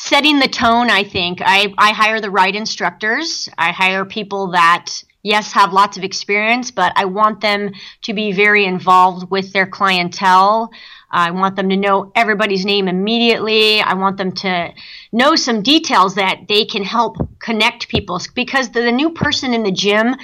setting 0.06 0.38
the 0.38 0.48
tone, 0.48 0.92
I 0.92 1.04
think. 1.04 1.42
I, 1.44 1.74
I 1.80 1.92
hire 1.92 2.22
the 2.22 2.30
right 2.30 2.56
instructors. 2.56 3.50
I 3.58 3.72
hire 3.72 4.06
people 4.06 4.52
that, 4.52 5.04
yes, 5.24 5.52
have 5.54 5.74
lots 5.74 5.98
of 5.98 6.04
experience, 6.04 6.70
but 6.70 6.94
I 6.96 7.06
want 7.06 7.42
them 7.42 7.72
to 8.04 8.14
be 8.14 8.32
very 8.32 8.66
involved 8.66 9.32
with 9.32 9.52
their 9.52 9.66
clientele. 9.66 10.72
I 11.10 11.32
want 11.32 11.56
them 11.56 11.70
to 11.70 11.78
know 11.78 12.12
everybody's 12.14 12.66
name 12.66 12.88
immediately. 12.88 13.82
I 13.82 13.96
want 13.96 14.18
them 14.18 14.32
to 14.34 14.74
know 15.12 15.36
some 15.36 15.64
details 15.64 16.14
that 16.16 16.42
they 16.48 16.66
can 16.66 16.84
help 16.84 17.18
connect 17.40 17.90
people 17.90 18.22
because 18.36 18.70
the, 18.70 18.82
the 18.82 18.92
new 18.92 19.10
person 19.10 19.56
in 19.56 19.64
the 19.64 19.72
gym 19.72 20.16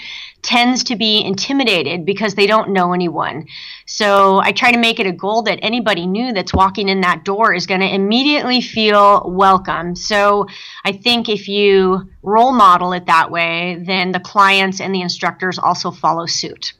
tends 0.41 0.83
to 0.85 0.95
be 0.95 1.23
intimidated 1.23 2.05
because 2.05 2.35
they 2.35 2.47
don't 2.47 2.69
know 2.69 2.93
anyone. 2.93 3.47
So 3.85 4.39
I 4.41 4.51
try 4.51 4.71
to 4.71 4.77
make 4.77 4.99
it 4.99 5.05
a 5.05 5.11
goal 5.11 5.43
that 5.43 5.59
anybody 5.61 6.07
new 6.07 6.33
that's 6.33 6.53
walking 6.53 6.89
in 6.89 7.01
that 7.01 7.23
door 7.23 7.53
is 7.53 7.67
going 7.67 7.81
to 7.81 7.93
immediately 7.93 8.61
feel 8.61 9.29
welcome. 9.29 9.95
So 9.95 10.47
I 10.83 10.91
think 10.93 11.29
if 11.29 11.47
you 11.47 12.09
role 12.23 12.51
model 12.51 12.93
it 12.93 13.05
that 13.05 13.31
way, 13.31 13.83
then 13.85 14.11
the 14.11 14.19
clients 14.19 14.81
and 14.81 14.93
the 14.93 15.01
instructors 15.01 15.59
also 15.59 15.91
follow 15.91 16.25
suit. 16.25 16.73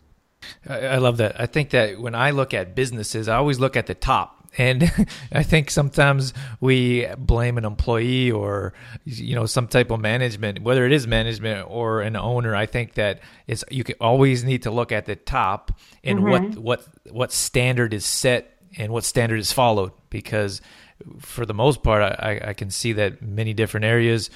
I 0.67 0.97
love 0.97 1.17
that. 1.17 1.39
I 1.39 1.45
think 1.45 1.69
that 1.71 1.99
when 1.99 2.15
I 2.15 2.31
look 2.31 2.53
at 2.53 2.75
businesses, 2.75 3.27
I 3.27 3.35
always 3.35 3.59
look 3.59 3.75
at 3.75 3.87
the 3.87 3.95
top 3.95 4.40
and 4.57 4.91
I 5.31 5.43
think 5.43 5.71
sometimes 5.71 6.33
we 6.59 7.07
blame 7.17 7.57
an 7.57 7.65
employee 7.65 8.31
or 8.31 8.73
you 9.05 9.35
know 9.35 9.45
some 9.45 9.67
type 9.67 9.91
of 9.91 9.99
management, 9.99 10.61
whether 10.61 10.85
it 10.85 10.91
is 10.91 11.07
management 11.07 11.67
or 11.69 12.01
an 12.01 12.15
owner. 12.15 12.55
I 12.55 12.65
think 12.65 12.93
that 12.95 13.21
it's 13.47 13.63
you 13.69 13.83
can 13.83 13.95
always 13.99 14.43
need 14.43 14.63
to 14.63 14.71
look 14.71 14.91
at 14.91 15.05
the 15.05 15.15
top 15.15 15.71
and 16.03 16.19
mm-hmm. 16.19 16.29
what 16.29 16.57
what 16.57 16.87
what 17.13 17.31
standard 17.31 17.93
is 17.93 18.05
set 18.05 18.57
and 18.77 18.91
what 18.91 19.03
standard 19.03 19.39
is 19.39 19.51
followed 19.51 19.91
because 20.09 20.61
for 21.19 21.45
the 21.45 21.53
most 21.53 21.83
part, 21.83 22.01
I, 22.03 22.39
I 22.49 22.53
can 22.53 22.69
see 22.69 22.93
that 22.93 23.21
many 23.21 23.53
different 23.53 23.85
areas 23.85 24.29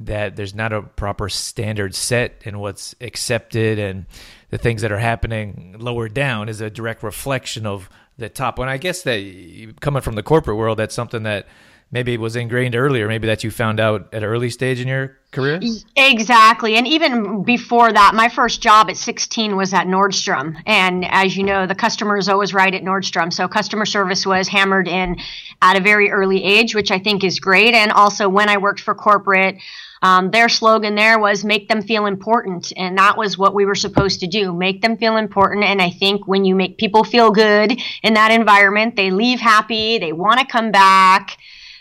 that 0.00 0.36
there's 0.36 0.54
not 0.54 0.72
a 0.72 0.82
proper 0.82 1.28
standard 1.28 1.94
set 1.94 2.42
and 2.44 2.60
what's 2.60 2.94
accepted 3.00 3.78
and 3.78 4.06
the 4.50 4.58
things 4.58 4.82
that 4.82 4.92
are 4.92 4.98
happening 4.98 5.76
lower 5.78 6.08
down 6.08 6.48
is 6.48 6.60
a 6.60 6.70
direct 6.70 7.02
reflection 7.02 7.66
of 7.66 7.88
the 8.18 8.28
top 8.28 8.58
one. 8.58 8.68
I 8.68 8.76
guess 8.76 9.02
that 9.02 9.74
coming 9.80 10.02
from 10.02 10.14
the 10.14 10.22
corporate 10.22 10.56
world, 10.56 10.78
that's 10.78 10.94
something 10.94 11.22
that 11.24 11.46
maybe 11.90 12.12
it 12.12 12.20
was 12.20 12.36
ingrained 12.36 12.74
earlier, 12.74 13.06
maybe 13.08 13.26
that 13.26 13.44
you 13.44 13.50
found 13.50 13.80
out 13.80 14.08
at 14.12 14.22
an 14.22 14.28
early 14.28 14.50
stage 14.50 14.80
in 14.80 14.88
your 14.88 15.16
career? 15.30 15.60
Exactly. 15.96 16.76
And 16.76 16.86
even 16.86 17.42
before 17.42 17.92
that, 17.92 18.14
my 18.14 18.28
first 18.28 18.60
job 18.60 18.90
at 18.90 18.96
16 18.96 19.56
was 19.56 19.72
at 19.72 19.86
Nordstrom. 19.86 20.56
And 20.66 21.04
as 21.04 21.36
you 21.36 21.44
know, 21.44 21.66
the 21.66 21.74
customer 21.74 22.16
is 22.16 22.28
always 22.28 22.54
right 22.54 22.74
at 22.74 22.82
Nordstrom. 22.82 23.32
So 23.32 23.46
customer 23.48 23.86
service 23.86 24.26
was 24.26 24.48
hammered 24.48 24.88
in 24.88 25.16
at 25.62 25.76
a 25.76 25.80
very 25.80 26.10
early 26.10 26.42
age, 26.42 26.74
which 26.74 26.90
I 26.90 26.98
think 26.98 27.24
is 27.24 27.38
great. 27.38 27.74
And 27.74 27.92
also 27.92 28.28
when 28.28 28.48
I 28.48 28.58
worked 28.58 28.80
for 28.80 28.94
corporate, 28.94 29.58
um, 30.04 30.30
their 30.30 30.50
slogan 30.50 30.96
there 30.96 31.18
was 31.18 31.44
make 31.44 31.68
them 31.68 31.80
feel 31.80 32.04
important. 32.04 32.72
And 32.76 32.98
that 32.98 33.16
was 33.16 33.38
what 33.38 33.54
we 33.54 33.64
were 33.64 33.74
supposed 33.74 34.20
to 34.20 34.26
do 34.26 34.52
make 34.52 34.82
them 34.82 34.98
feel 34.98 35.16
important. 35.16 35.64
And 35.64 35.80
I 35.80 35.90
think 35.90 36.28
when 36.28 36.44
you 36.44 36.54
make 36.54 36.76
people 36.76 37.04
feel 37.04 37.30
good 37.30 37.80
in 38.02 38.14
that 38.14 38.30
environment, 38.30 38.96
they 38.96 39.10
leave 39.10 39.40
happy, 39.40 39.98
they 39.98 40.12
want 40.12 40.40
to 40.40 40.46
come 40.46 40.70
back, 40.70 41.38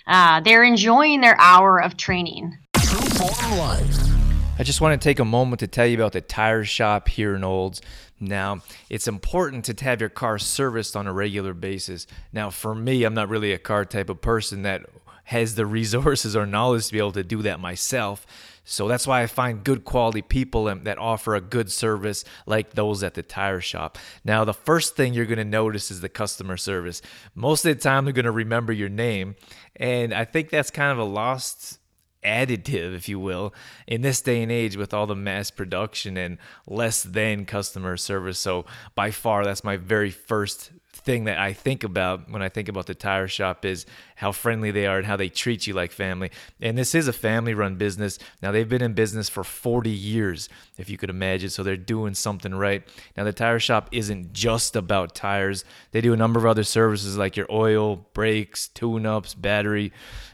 uh, 0.08 0.40
they're 0.42 0.64
enjoying 0.64 1.22
their 1.22 1.40
hour 1.40 1.82
of 1.82 1.98
training. 1.98 2.58
I 4.60 4.64
just 4.64 4.82
want 4.82 5.00
to 5.00 5.04
take 5.04 5.20
a 5.20 5.26
moment 5.26 5.60
to 5.62 5.68
tell 5.68 5.86
you 5.86 5.98
about 5.98 6.12
the 6.12 6.22
tire 6.22 6.64
shop 6.64 7.08
here 7.08 7.36
in 7.36 7.44
Olds. 7.44 7.82
Now, 8.20 8.62
it's 8.90 9.08
important 9.08 9.66
to 9.66 9.86
have 9.86 10.00
your 10.00 10.10
car 10.10 10.38
serviced 10.38 10.96
on 10.96 11.08
a 11.08 11.14
regular 11.14 11.54
basis. 11.54 12.08
Now, 12.32 12.50
for 12.50 12.76
me, 12.76 13.04
I'm 13.04 13.14
not 13.14 13.30
really 13.30 13.52
a 13.52 13.58
car 13.58 13.84
type 13.84 14.10
of 14.10 14.22
person 14.22 14.62
that 14.62 14.86
has 15.26 15.56
the 15.56 15.66
resources 15.66 16.36
or 16.36 16.46
knowledge 16.46 16.88
to 16.88 16.94
be 16.94 17.00
able 17.00 17.12
to 17.14 17.24
do 17.24 17.42
that 17.42 17.60
myself. 17.60 18.26
So 18.64 18.88
that's 18.88 19.06
why 19.06 19.22
I 19.22 19.28
find 19.28 19.64
good 19.64 19.84
quality 19.84 20.22
people 20.22 20.66
that 20.66 20.98
offer 20.98 21.36
a 21.36 21.42
good 21.42 21.72
service 21.72 22.24
like 22.46 22.74
those 22.74 23.04
at 23.04 23.14
the 23.14 23.24
tire 23.24 23.62
shop. 23.62 23.98
Now, 24.24 24.46
the 24.46 24.54
first 24.54 24.96
thing 24.96 25.14
you're 25.14 25.26
going 25.26 25.38
to 25.38 25.44
notice 25.44 25.92
is 25.92 26.02
the 26.02 26.10
customer 26.10 26.58
service. 26.58 27.02
Most 27.36 27.66
of 27.66 27.76
the 27.76 27.82
time, 27.82 28.06
they're 28.06 28.14
going 28.14 28.26
to 28.26 28.32
remember 28.32 28.72
your 28.72 28.90
name. 28.90 29.36
And 29.76 30.14
I 30.14 30.26
think 30.26 30.50
that's 30.50 30.72
kind 30.72 30.92
of 30.92 30.98
a 30.98 31.04
lost 31.04 31.80
additive, 32.24 32.96
if 32.96 33.10
you 33.10 33.20
will, 33.20 33.54
in 33.86 34.02
this 34.02 34.22
day 34.22 34.42
and 34.42 34.52
age 34.52 34.78
with 34.78 34.94
all 34.94 35.08
the 35.08 35.16
mass 35.16 35.52
production 35.52 36.18
and 36.18 36.38
less 36.66 37.04
than 37.04 37.46
customer 37.46 37.98
service. 37.98 38.40
So 38.40 38.66
by 38.96 39.12
far, 39.12 39.44
that's 39.44 39.64
my 39.64 39.78
very 39.78 40.10
first 40.10 40.72
thing 40.94 41.26
that 41.26 41.38
I 41.38 41.54
think 41.54 41.84
about 41.84 42.30
when 42.30 42.42
I 42.42 42.50
think 42.50 42.70
about 42.70 42.86
the 42.86 42.96
tire 42.96 43.28
shop 43.28 43.66
is 43.66 43.86
how 44.24 44.32
friendly 44.32 44.72
they 44.72 44.88
are 44.88 44.98
and 44.98 45.06
how 45.06 45.18
they 45.18 45.28
treat 45.28 45.68
you 45.68 45.74
like 45.74 45.92
family. 45.92 46.32
And 46.62 46.78
this 46.78 46.96
is 46.96 47.10
a 47.10 47.14
family 47.14 47.54
run 47.54 47.76
business. 47.76 48.18
Now, 48.42 48.54
they've 48.54 48.68
been 48.68 48.82
in 48.82 48.94
business 48.94 49.28
for 49.28 49.44
40 49.44 49.90
years, 49.90 50.48
if 50.78 50.90
you 50.90 50.98
could 50.98 51.10
imagine. 51.10 51.50
So 51.50 51.62
they're 51.62 51.76
doing 51.76 52.14
something 52.14 52.56
right. 52.56 52.84
Now, 53.18 53.26
the 53.26 53.34
tire 53.34 53.60
shop 53.60 53.90
isn't 53.92 54.32
just 54.32 54.78
about 54.78 55.14
tires, 55.14 55.66
they 55.92 56.00
do 56.00 56.14
a 56.14 56.18
number 56.18 56.40
of 56.40 56.46
other 56.46 56.64
services 56.64 57.18
like 57.18 57.36
your 57.36 57.52
oil, 57.52 57.98
brakes, 58.14 58.70
tune 58.70 59.06
ups, 59.06 59.34
battery, 59.34 59.92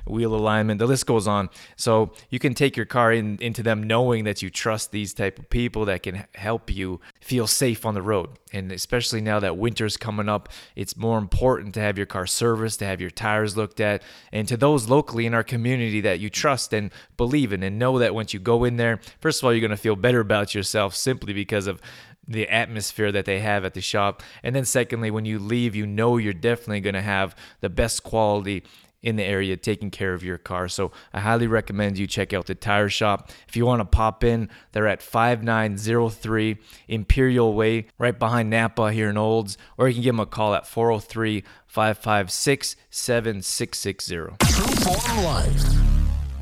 wheel 0.09 0.35
alignment. 0.35 0.79
The 0.79 0.87
list 0.87 1.05
goes 1.05 1.27
on. 1.27 1.49
So 1.75 2.11
you 2.29 2.39
can 2.39 2.53
take 2.53 2.75
your 2.75 2.85
car 2.85 3.11
in, 3.11 3.37
into 3.41 3.63
them 3.63 3.83
knowing 3.83 4.23
that 4.25 4.41
you 4.41 4.49
trust 4.49 4.91
these 4.91 5.13
type 5.13 5.39
of 5.39 5.49
people 5.49 5.85
that 5.85 6.03
can 6.03 6.25
help 6.35 6.69
you 6.69 6.99
feel 7.21 7.47
safe 7.47 7.85
on 7.85 7.93
the 7.93 8.01
road. 8.01 8.29
And 8.51 8.71
especially 8.71 9.21
now 9.21 9.39
that 9.39 9.57
winter's 9.57 9.97
coming 9.97 10.27
up, 10.27 10.49
it's 10.75 10.97
more 10.97 11.17
important 11.17 11.73
to 11.75 11.81
have 11.81 11.97
your 11.97 12.07
car 12.07 12.25
serviced, 12.25 12.79
to 12.79 12.85
have 12.85 12.99
your 12.99 13.11
tires 13.11 13.55
looked 13.79 14.03
at, 14.03 14.03
and 14.31 14.47
to 14.47 14.57
those 14.57 14.89
locally 14.89 15.25
in 15.25 15.33
our 15.33 15.43
community 15.43 16.01
that 16.01 16.19
you 16.19 16.29
trust 16.29 16.73
and 16.73 16.91
believe 17.17 17.53
in, 17.53 17.63
and 17.63 17.79
know 17.79 17.99
that 17.99 18.13
once 18.13 18.33
you 18.33 18.39
go 18.39 18.63
in 18.63 18.77
there, 18.77 18.99
first 19.19 19.41
of 19.41 19.45
all, 19.45 19.53
you're 19.53 19.61
going 19.61 19.71
to 19.71 19.77
feel 19.77 19.95
better 19.95 20.19
about 20.19 20.53
yourself 20.53 20.95
simply 20.95 21.33
because 21.33 21.67
of 21.67 21.81
the 22.27 22.47
atmosphere 22.47 23.11
that 23.11 23.25
they 23.25 23.39
have 23.39 23.65
at 23.65 23.73
the 23.73 23.81
shop. 23.81 24.21
And 24.43 24.55
then, 24.55 24.65
secondly, 24.65 25.09
when 25.09 25.25
you 25.25 25.39
leave, 25.39 25.75
you 25.75 25.87
know 25.87 26.17
you're 26.17 26.33
definitely 26.33 26.81
going 26.81 26.93
to 26.95 27.01
have 27.01 27.35
the 27.61 27.69
best 27.69 28.03
quality 28.03 28.63
in 29.01 29.15
the 29.15 29.23
area 29.23 29.55
taking 29.55 29.91
care 29.91 30.13
of 30.13 30.23
your 30.23 30.37
car. 30.37 30.67
So 30.67 30.91
I 31.13 31.21
highly 31.21 31.47
recommend 31.47 31.97
you 31.97 32.07
check 32.07 32.33
out 32.33 32.47
the 32.47 32.55
tire 32.55 32.89
shop. 32.89 33.31
If 33.47 33.55
you 33.55 33.65
want 33.65 33.79
to 33.79 33.85
pop 33.85 34.23
in, 34.23 34.49
they're 34.71 34.87
at 34.87 35.01
5903 35.01 36.57
Imperial 36.87 37.53
Way, 37.53 37.87
right 37.97 38.17
behind 38.17 38.49
Napa 38.49 38.91
here 38.91 39.09
in 39.09 39.17
Olds, 39.17 39.57
or 39.77 39.87
you 39.87 39.93
can 39.95 40.03
give 40.03 40.15
them 40.15 40.19
a 40.19 40.25
call 40.25 40.53
at 40.53 40.67
403 40.67 41.43
556 41.67 42.75
7660. 42.89 44.15
True 44.15 44.35
Form 44.37 45.23
Life. 45.23 45.63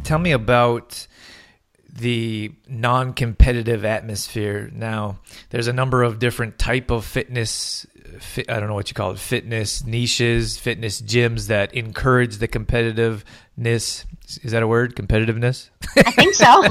Tell 0.04 0.20
me 0.20 0.32
about 0.32 1.06
the 1.98 2.52
non-competitive 2.68 3.84
atmosphere. 3.84 4.70
Now 4.74 5.20
there's 5.50 5.68
a 5.68 5.74
number 5.74 6.04
of 6.04 6.20
different 6.20 6.58
type 6.58 6.92
of 6.92 7.06
fitness 7.06 7.86
fit, 8.20 8.50
i 8.50 8.60
don't 8.60 8.70
know 8.70 8.76
what 8.76 8.90
you 8.90 8.94
call 8.94 9.12
it 9.12 9.20
fitness 9.20 9.84
niches 9.86 10.58
fitness 10.58 11.02
gyms 11.02 11.48
that 11.48 11.74
encourage 11.74 12.38
the 12.38 12.48
competitiveness. 12.48 14.06
Is 14.44 14.52
that 14.52 14.62
a 14.62 14.68
word? 14.68 14.96
Competitiveness? 14.96 15.70
I 15.96 16.12
think 16.12 16.34
so. 16.34 16.64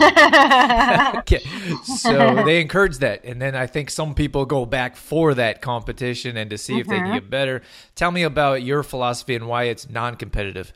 Okay. 1.21 1.43
so 1.85 2.45
they 2.45 2.61
encourage 2.61 2.99
that. 2.99 3.25
And 3.25 3.41
then 3.41 3.55
i 3.57 3.67
think 3.67 3.91
some 3.91 4.15
people 4.15 4.45
go 4.45 4.65
back 4.65 4.97
for 4.97 5.35
that 5.35 5.61
competition 5.61 6.37
and 6.37 6.51
to 6.51 6.59
see 6.59 6.75
mm-hmm. 6.75 6.81
if 6.81 6.87
they 6.87 6.97
can 6.97 7.05
mm-hmm. 7.07 7.15
get 7.15 7.31
better. 7.31 7.63
Tell 7.95 8.11
me 8.11 8.23
about 8.23 8.63
your 8.63 8.83
philosophy 8.83 9.35
and 9.35 9.49
why 9.49 9.65
it's 9.65 9.89
non-competitive 9.89 10.73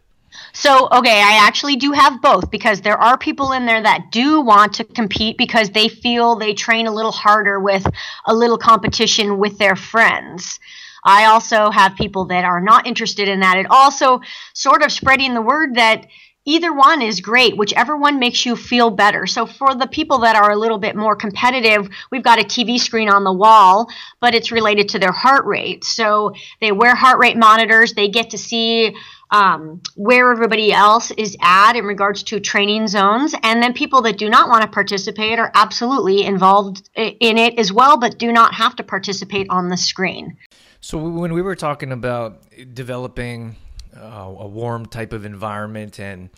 so, 0.52 0.88
okay, 0.90 1.20
I 1.20 1.46
actually 1.46 1.76
do 1.76 1.92
have 1.92 2.20
both 2.20 2.50
because 2.50 2.80
there 2.80 2.98
are 2.98 3.16
people 3.16 3.52
in 3.52 3.66
there 3.66 3.82
that 3.82 4.10
do 4.10 4.40
want 4.40 4.74
to 4.74 4.84
compete 4.84 5.38
because 5.38 5.70
they 5.70 5.88
feel 5.88 6.36
they 6.36 6.54
train 6.54 6.86
a 6.86 6.92
little 6.92 7.12
harder 7.12 7.60
with 7.60 7.86
a 8.26 8.34
little 8.34 8.58
competition 8.58 9.38
with 9.38 9.58
their 9.58 9.76
friends. 9.76 10.58
I 11.04 11.26
also 11.26 11.70
have 11.70 11.96
people 11.96 12.26
that 12.26 12.44
are 12.44 12.60
not 12.60 12.86
interested 12.86 13.28
in 13.28 13.40
that. 13.40 13.56
It 13.56 13.66
also 13.70 14.20
sort 14.52 14.82
of 14.82 14.92
spreading 14.92 15.34
the 15.34 15.42
word 15.42 15.76
that 15.76 16.06
either 16.44 16.72
one 16.72 17.02
is 17.02 17.20
great, 17.20 17.56
whichever 17.56 17.96
one 17.96 18.18
makes 18.18 18.44
you 18.44 18.56
feel 18.56 18.90
better. 18.90 19.26
So 19.26 19.46
for 19.46 19.74
the 19.74 19.86
people 19.86 20.20
that 20.20 20.36
are 20.36 20.50
a 20.50 20.56
little 20.56 20.78
bit 20.78 20.96
more 20.96 21.14
competitive, 21.14 21.88
we've 22.10 22.24
got 22.24 22.40
a 22.40 22.44
TV 22.44 22.78
screen 22.78 23.08
on 23.08 23.24
the 23.24 23.32
wall, 23.32 23.88
but 24.20 24.34
it's 24.34 24.50
related 24.50 24.90
to 24.90 24.98
their 24.98 25.12
heart 25.12 25.44
rate. 25.44 25.84
So 25.84 26.34
they 26.60 26.72
wear 26.72 26.94
heart 26.94 27.18
rate 27.18 27.36
monitors, 27.36 27.92
they 27.92 28.08
get 28.08 28.30
to 28.30 28.38
see 28.38 28.96
um, 29.30 29.80
where 29.94 30.32
everybody 30.32 30.72
else 30.72 31.10
is 31.12 31.36
at 31.40 31.76
in 31.76 31.84
regards 31.84 32.22
to 32.24 32.40
training 32.40 32.88
zones. 32.88 33.34
And 33.42 33.62
then 33.62 33.72
people 33.72 34.02
that 34.02 34.18
do 34.18 34.28
not 34.28 34.48
want 34.48 34.62
to 34.62 34.68
participate 34.68 35.38
are 35.38 35.50
absolutely 35.54 36.24
involved 36.24 36.88
in 36.96 37.38
it 37.38 37.58
as 37.58 37.72
well, 37.72 37.96
but 37.96 38.18
do 38.18 38.32
not 38.32 38.54
have 38.54 38.76
to 38.76 38.82
participate 38.82 39.46
on 39.50 39.68
the 39.68 39.76
screen. 39.76 40.36
So 40.80 40.98
when 40.98 41.32
we 41.32 41.42
were 41.42 41.56
talking 41.56 41.92
about 41.92 42.42
developing 42.74 43.56
uh, 43.96 44.34
a 44.38 44.48
warm 44.48 44.86
type 44.86 45.12
of 45.12 45.24
environment 45.24 46.00
and 46.00 46.30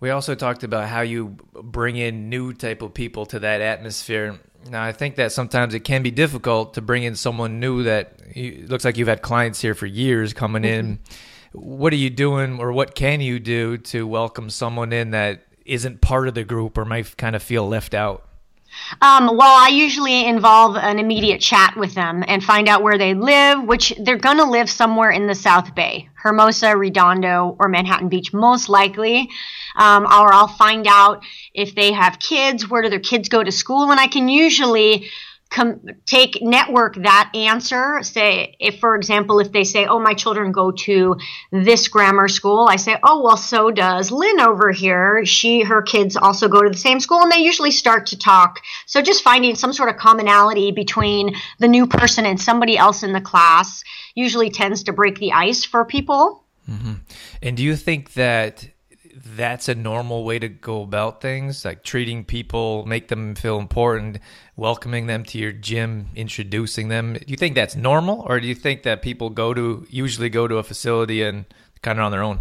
we 0.00 0.08
also 0.08 0.34
talked 0.34 0.64
about 0.64 0.88
how 0.88 1.02
you 1.02 1.36
bring 1.52 1.96
in 1.96 2.30
new 2.30 2.54
type 2.54 2.80
of 2.80 2.94
people 2.94 3.26
to 3.26 3.38
that 3.40 3.60
atmosphere. 3.60 4.40
Now, 4.66 4.82
I 4.82 4.92
think 4.92 5.16
that 5.16 5.30
sometimes 5.30 5.74
it 5.74 5.80
can 5.80 6.02
be 6.02 6.10
difficult 6.10 6.74
to 6.74 6.80
bring 6.80 7.02
in 7.02 7.16
someone 7.16 7.60
new 7.60 7.82
that 7.82 8.14
you, 8.34 8.64
looks 8.66 8.82
like 8.82 8.96
you've 8.96 9.08
had 9.08 9.20
clients 9.20 9.60
here 9.60 9.74
for 9.74 9.84
years 9.84 10.32
coming 10.32 10.64
in 10.64 10.98
mm-hmm 10.98 11.14
what 11.52 11.92
are 11.92 11.96
you 11.96 12.10
doing 12.10 12.60
or 12.60 12.72
what 12.72 12.94
can 12.94 13.20
you 13.20 13.38
do 13.38 13.76
to 13.76 14.06
welcome 14.06 14.50
someone 14.50 14.92
in 14.92 15.10
that 15.10 15.42
isn't 15.64 16.00
part 16.00 16.28
of 16.28 16.34
the 16.34 16.44
group 16.44 16.78
or 16.78 16.84
might 16.84 17.16
kind 17.16 17.36
of 17.36 17.42
feel 17.42 17.68
left 17.68 17.94
out? 17.94 18.26
Um, 19.02 19.36
well, 19.36 19.56
I 19.58 19.68
usually 19.68 20.24
involve 20.26 20.76
an 20.76 21.00
immediate 21.00 21.40
chat 21.40 21.76
with 21.76 21.94
them 21.94 22.24
and 22.28 22.42
find 22.42 22.68
out 22.68 22.82
where 22.82 22.98
they 22.98 23.14
live, 23.14 23.64
which 23.64 23.92
they're 23.98 24.16
going 24.16 24.36
to 24.36 24.44
live 24.44 24.70
somewhere 24.70 25.10
in 25.10 25.26
the 25.26 25.34
South 25.34 25.74
Bay, 25.74 26.08
Hermosa, 26.14 26.76
Redondo, 26.76 27.56
or 27.58 27.68
Manhattan 27.68 28.08
Beach, 28.08 28.32
most 28.32 28.68
likely. 28.68 29.28
Um, 29.76 30.04
or 30.04 30.32
I'll 30.32 30.48
find 30.48 30.86
out 30.86 31.24
if 31.52 31.74
they 31.74 31.92
have 31.92 32.20
kids, 32.20 32.68
where 32.68 32.82
do 32.82 32.88
their 32.88 33.00
kids 33.00 33.28
go 33.28 33.42
to 33.42 33.52
school, 33.52 33.90
and 33.90 33.98
I 33.98 34.06
can 34.06 34.28
usually 34.28 35.10
com- 35.50 35.80
take 36.06 36.40
network 36.40 36.94
that 36.96 37.30
answer. 37.34 38.02
Say 38.02 38.56
if 38.58 38.78
for 38.78 38.94
example 38.94 39.40
if 39.40 39.52
they 39.52 39.64
say 39.64 39.86
oh 39.86 39.98
my 39.98 40.14
children 40.14 40.52
go 40.52 40.70
to 40.70 41.16
this 41.50 41.88
grammar 41.88 42.28
school 42.28 42.68
i 42.68 42.76
say 42.76 42.96
oh 43.02 43.22
well 43.22 43.36
so 43.36 43.70
does 43.70 44.10
lynn 44.10 44.40
over 44.40 44.70
here. 44.70 45.24
She 45.24 45.62
her 45.62 45.82
kids 45.82 46.16
also 46.16 46.48
go 46.48 46.62
to 46.62 46.70
the 46.70 46.76
same 46.78 47.00
school 47.00 47.22
and 47.22 47.32
they 47.32 47.38
usually 47.38 47.70
start 47.70 48.06
to 48.06 48.18
talk. 48.18 48.60
So 48.86 49.02
just 49.02 49.22
finding 49.22 49.54
some 49.54 49.72
sort 49.72 49.88
of 49.88 49.96
commonality 49.96 50.70
between 50.70 51.34
the 51.58 51.68
new 51.68 51.86
person 51.86 52.24
and 52.24 52.40
somebody 52.40 52.78
else 52.78 53.02
in 53.02 53.12
the 53.12 53.20
class 53.20 53.82
usually 54.14 54.50
tends 54.50 54.84
to 54.84 54.92
break 54.92 55.18
the 55.18 55.32
ice 55.32 55.64
for 55.64 55.84
people. 55.84 56.44
Mm-hmm. 56.68 56.92
and 57.42 57.56
do 57.56 57.64
you 57.64 57.74
think 57.74 58.12
that 58.12 58.68
that's 59.36 59.68
a 59.68 59.74
normal 59.74 60.24
way 60.24 60.38
to 60.38 60.48
go 60.48 60.82
about 60.82 61.20
things 61.20 61.64
like 61.64 61.82
treating 61.82 62.24
people 62.24 62.84
make 62.86 63.08
them 63.08 63.34
feel 63.34 63.58
important 63.58 64.18
welcoming 64.56 65.06
them 65.06 65.24
to 65.24 65.38
your 65.38 65.52
gym 65.52 66.08
introducing 66.14 66.88
them. 66.88 67.14
Do 67.14 67.24
you 67.26 67.36
think 67.36 67.54
that's 67.54 67.76
normal 67.76 68.24
or 68.28 68.40
do 68.40 68.46
you 68.46 68.54
think 68.54 68.82
that 68.82 69.02
people 69.02 69.30
go 69.30 69.54
to 69.54 69.86
usually 69.88 70.28
go 70.28 70.46
to 70.46 70.56
a 70.56 70.62
facility 70.62 71.22
and 71.22 71.44
kind 71.82 71.98
of 71.98 72.04
on 72.04 72.12
their 72.12 72.22
own 72.22 72.40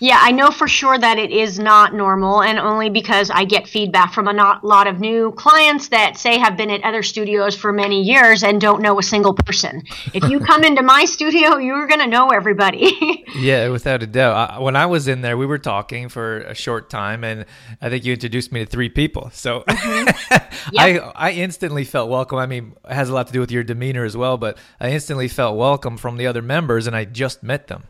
yeah, 0.00 0.18
I 0.20 0.32
know 0.32 0.50
for 0.50 0.66
sure 0.66 0.98
that 0.98 1.18
it 1.18 1.30
is 1.30 1.58
not 1.58 1.94
normal, 1.94 2.42
and 2.42 2.58
only 2.58 2.90
because 2.90 3.30
I 3.30 3.44
get 3.44 3.68
feedback 3.68 4.12
from 4.12 4.26
a 4.26 4.32
not, 4.32 4.64
lot 4.64 4.88
of 4.88 4.98
new 4.98 5.30
clients 5.32 5.88
that 5.88 6.18
say 6.18 6.36
have 6.36 6.56
been 6.56 6.70
at 6.70 6.82
other 6.82 7.02
studios 7.02 7.56
for 7.56 7.72
many 7.72 8.02
years 8.02 8.42
and 8.42 8.60
don't 8.60 8.82
know 8.82 8.98
a 8.98 9.02
single 9.02 9.34
person. 9.34 9.84
If 10.12 10.28
you 10.28 10.40
come 10.40 10.64
into 10.64 10.82
my 10.82 11.04
studio, 11.04 11.58
you're 11.58 11.86
going 11.86 12.00
to 12.00 12.08
know 12.08 12.30
everybody. 12.30 13.24
yeah, 13.36 13.68
without 13.68 14.02
a 14.02 14.06
doubt. 14.06 14.50
I, 14.50 14.58
when 14.58 14.74
I 14.74 14.86
was 14.86 15.06
in 15.06 15.20
there, 15.20 15.36
we 15.36 15.46
were 15.46 15.58
talking 15.58 16.08
for 16.08 16.38
a 16.38 16.54
short 16.54 16.90
time, 16.90 17.22
and 17.22 17.46
I 17.80 17.88
think 17.88 18.04
you 18.04 18.12
introduced 18.12 18.50
me 18.50 18.64
to 18.64 18.66
three 18.66 18.88
people. 18.88 19.30
So 19.32 19.60
mm-hmm. 19.68 20.06
yep. 20.72 21.14
I, 21.14 21.28
I 21.28 21.30
instantly 21.32 21.84
felt 21.84 22.10
welcome. 22.10 22.38
I 22.38 22.46
mean, 22.46 22.74
it 22.84 22.92
has 22.92 23.08
a 23.08 23.14
lot 23.14 23.28
to 23.28 23.32
do 23.32 23.38
with 23.38 23.52
your 23.52 23.62
demeanor 23.62 24.04
as 24.04 24.16
well, 24.16 24.38
but 24.38 24.58
I 24.80 24.90
instantly 24.90 25.28
felt 25.28 25.56
welcome 25.56 25.96
from 25.96 26.16
the 26.16 26.26
other 26.26 26.42
members, 26.42 26.88
and 26.88 26.96
I 26.96 27.04
just 27.04 27.44
met 27.44 27.68
them. 27.68 27.84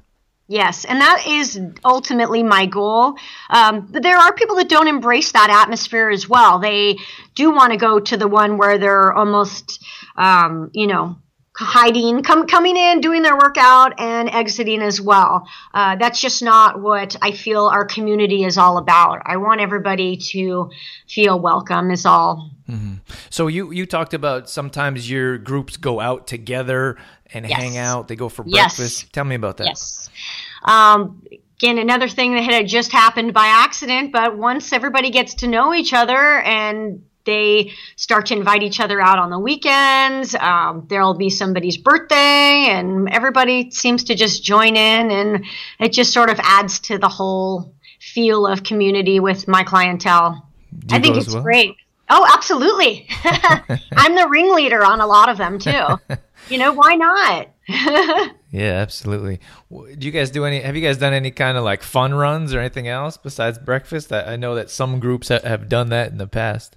Yes, 0.47 0.85
and 0.85 1.01
that 1.01 1.25
is 1.27 1.59
ultimately 1.85 2.43
my 2.43 2.67
goal. 2.67 3.17
Um, 3.49 3.89
but 3.91 4.03
there 4.03 4.19
are 4.19 4.35
people 4.35 4.57
that 4.57 4.69
don't 4.69 4.89
embrace 4.89 5.33
that 5.33 5.49
atmosphere 5.49 6.11
as 6.11 6.29
well. 6.29 6.59
They 6.59 6.99
do 7.35 7.51
want 7.51 7.73
to 7.73 7.79
go 7.79 7.99
to 7.99 8.17
the 8.17 8.29
one 8.29 8.59
where 8.59 8.77
they're 8.77 9.13
almost, 9.15 9.83
um, 10.17 10.71
you 10.75 10.87
know, 10.87 11.17
hiding, 11.57 12.23
com- 12.23 12.47
coming 12.47 12.77
in, 12.77 13.01
doing 13.01 13.23
their 13.23 13.37
workout, 13.37 13.99
and 14.01 14.29
exiting 14.29 14.83
as 14.83 15.01
well. 15.01 15.49
Uh, 15.73 15.97
that's 15.97 16.21
just 16.21 16.43
not 16.43 16.81
what 16.81 17.17
I 17.23 17.33
feel 17.33 17.67
our 17.67 17.85
community 17.85 18.45
is 18.45 18.59
all 18.59 18.79
about. 18.79 19.23
I 19.25 19.37
want 19.37 19.61
everybody 19.61 20.17
to 20.17 20.71
feel 21.09 21.39
welcome. 21.39 21.91
Is 21.91 22.07
all. 22.07 22.51
Mm-hmm. 22.69 22.95
So 23.31 23.47
you 23.47 23.71
you 23.71 23.87
talked 23.87 24.15
about 24.15 24.49
sometimes 24.51 25.09
your 25.11 25.39
groups 25.39 25.77
go 25.77 26.01
out 26.01 26.27
together 26.27 26.97
and 27.33 27.49
yes. 27.49 27.61
hang 27.61 27.77
out. 27.77 28.09
They 28.09 28.17
go 28.17 28.29
for 28.29 28.43
breakfast. 28.43 29.03
Yes. 29.03 29.07
Tell 29.13 29.25
me 29.25 29.35
about 29.35 29.59
that. 29.59 29.67
Yes. 29.67 30.11
Um, 30.65 31.23
again, 31.59 31.79
another 31.79 32.09
thing 32.09 32.35
that 32.35 32.43
had 32.43 32.67
just 32.67 32.93
happened 32.93 33.33
by 33.33 33.47
accident, 33.47 34.13
but 34.13 34.37
once 34.37 34.73
everybody 34.73 35.11
gets 35.11 35.35
to 35.35 35.47
know 35.47 35.75
each 35.75 35.93
other 35.93 36.41
and 36.41 37.05
they 37.25 37.73
start 37.97 38.27
to 38.27 38.37
invite 38.37 38.63
each 38.63 38.81
other 38.81 39.01
out 39.01 39.19
on 39.19 39.31
the 39.31 39.39
weekends. 39.39 40.35
Um, 40.35 40.87
there'll 40.89 41.15
be 41.15 41.31
somebody's 41.31 41.77
birthday, 41.77 42.67
and 42.71 43.09
everybody 43.11 43.71
seems 43.71 44.05
to 44.05 44.15
just 44.15 44.45
join 44.45 44.77
in, 44.77 45.11
and 45.11 45.45
it 45.81 45.93
just 45.93 46.13
sort 46.13 46.31
of 46.31 46.39
adds 46.43 46.81
to 46.81 46.99
the 46.99 47.09
whole 47.09 47.75
feel 48.01 48.47
of 48.47 48.63
community 48.63 49.21
with 49.21 49.49
my 49.49 49.63
clientele. 49.63 50.49
I 50.91 50.99
think 50.99 51.17
it's 51.17 51.33
well? 51.33 51.43
great. 51.43 51.77
Oh, 52.11 52.29
absolutely. 52.35 53.07
I'm 53.25 54.15
the 54.15 54.29
ringleader 54.29 54.85
on 54.85 55.01
a 55.01 55.07
lot 55.07 55.29
of 55.29 55.39
them 55.39 55.59
too. 55.59 55.99
you 56.49 56.59
know, 56.59 56.73
why 56.73 56.97
not? 56.97 57.49
yeah, 58.51 58.73
absolutely. 58.73 59.41
Do 59.71 60.07
you 60.07 60.11
guys 60.11 60.31
do 60.31 60.45
any? 60.45 60.61
Have 60.61 60.77
you 60.77 60.83
guys 60.83 60.99
done 60.99 61.15
any 61.15 61.31
kind 61.31 61.57
of 61.57 61.65
like 61.65 61.83
fun 61.83 62.13
runs 62.13 62.53
or 62.53 62.61
anything 62.61 62.89
else 62.89 63.17
besides 63.17 63.59
breakfast? 63.59 64.13
I, 64.13 64.35
I 64.35 64.37
know 64.37 64.55
that 64.55 64.71
some 64.71 65.01
groups 65.01 65.29
have 65.29 65.69
done 65.69 65.89
that 65.89 66.13
in 66.13 66.19
the 66.19 66.27
past. 66.27 66.77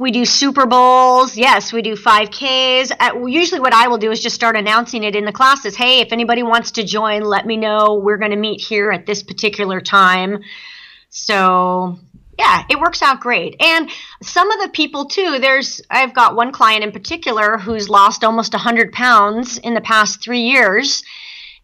We 0.00 0.12
do 0.12 0.24
Super 0.24 0.64
Bowls. 0.64 1.36
Yes, 1.36 1.74
we 1.74 1.82
do 1.82 1.94
5Ks. 1.94 2.90
Uh, 2.98 3.26
usually, 3.26 3.60
what 3.60 3.74
I 3.74 3.88
will 3.88 3.98
do 3.98 4.10
is 4.10 4.22
just 4.22 4.34
start 4.34 4.56
announcing 4.56 5.04
it 5.04 5.14
in 5.14 5.26
the 5.26 5.30
classes. 5.30 5.76
Hey, 5.76 6.00
if 6.00 6.10
anybody 6.10 6.42
wants 6.42 6.70
to 6.70 6.84
join, 6.84 7.20
let 7.20 7.44
me 7.44 7.58
know. 7.58 8.00
We're 8.02 8.16
going 8.16 8.30
to 8.30 8.38
meet 8.38 8.62
here 8.62 8.90
at 8.92 9.04
this 9.04 9.22
particular 9.22 9.78
time. 9.78 10.38
So, 11.10 11.98
yeah, 12.38 12.64
it 12.70 12.80
works 12.80 13.02
out 13.02 13.20
great. 13.20 13.60
And 13.60 13.90
some 14.22 14.50
of 14.50 14.62
the 14.62 14.70
people, 14.70 15.04
too, 15.04 15.38
there's, 15.38 15.82
I've 15.90 16.14
got 16.14 16.34
one 16.34 16.50
client 16.50 16.82
in 16.82 16.92
particular 16.92 17.58
who's 17.58 17.90
lost 17.90 18.24
almost 18.24 18.54
100 18.54 18.94
pounds 18.94 19.58
in 19.58 19.74
the 19.74 19.82
past 19.82 20.22
three 20.22 20.40
years 20.40 21.02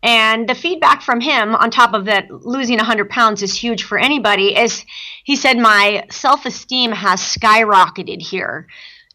and 0.06 0.48
the 0.48 0.54
feedback 0.54 1.02
from 1.02 1.20
him, 1.20 1.56
on 1.56 1.70
top 1.70 1.92
of 1.92 2.04
that, 2.04 2.30
losing 2.30 2.76
100 2.76 3.10
pounds 3.10 3.42
is 3.42 3.52
huge 3.52 3.82
for 3.82 3.98
anybody, 3.98 4.56
is 4.56 4.84
he 5.24 5.34
said, 5.34 5.58
My 5.58 6.06
self 6.10 6.46
esteem 6.46 6.92
has 6.92 7.20
skyrocketed 7.20 8.22
here 8.22 8.68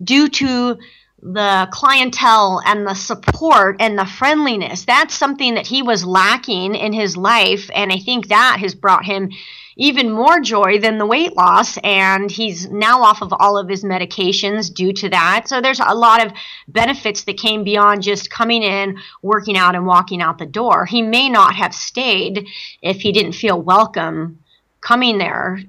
due 0.03 0.27
to 0.27 0.77
the 1.21 1.69
clientele 1.71 2.61
and 2.65 2.85
the 2.85 2.95
support 2.95 3.77
and 3.79 3.97
the 3.97 4.05
friendliness. 4.05 4.83
That's 4.83 5.15
something 5.15 5.55
that 5.55 5.67
he 5.67 5.81
was 5.81 6.03
lacking 6.03 6.75
in 6.75 6.91
his 6.91 7.15
life. 7.15 7.69
And 7.73 7.93
I 7.93 7.97
think 7.97 8.27
that 8.27 8.57
has 8.59 8.75
brought 8.75 9.05
him 9.05 9.29
even 9.75 10.11
more 10.11 10.39
joy 10.39 10.79
than 10.79 10.97
the 10.97 11.05
weight 11.05 11.35
loss. 11.35 11.77
And 11.79 12.29
he's 12.29 12.69
now 12.69 13.01
off 13.01 13.21
of 13.21 13.33
all 13.33 13.57
of 13.57 13.69
his 13.69 13.83
medications 13.83 14.73
due 14.73 14.93
to 14.93 15.09
that. 15.09 15.47
So 15.47 15.61
there's 15.61 15.79
a 15.79 15.95
lot 15.95 16.25
of 16.25 16.33
benefits 16.67 17.23
that 17.23 17.37
came 17.37 17.63
beyond 17.63 18.03
just 18.03 18.29
coming 18.29 18.63
in, 18.63 18.97
working 19.21 19.57
out, 19.57 19.75
and 19.75 19.85
walking 19.85 20.21
out 20.21 20.37
the 20.37 20.45
door. 20.45 20.85
He 20.85 21.01
may 21.01 21.29
not 21.29 21.55
have 21.55 21.73
stayed 21.73 22.47
if 22.81 23.01
he 23.01 23.11
didn't 23.11 23.33
feel 23.33 23.61
welcome 23.61 24.39
coming 24.81 25.17
there. 25.17 25.59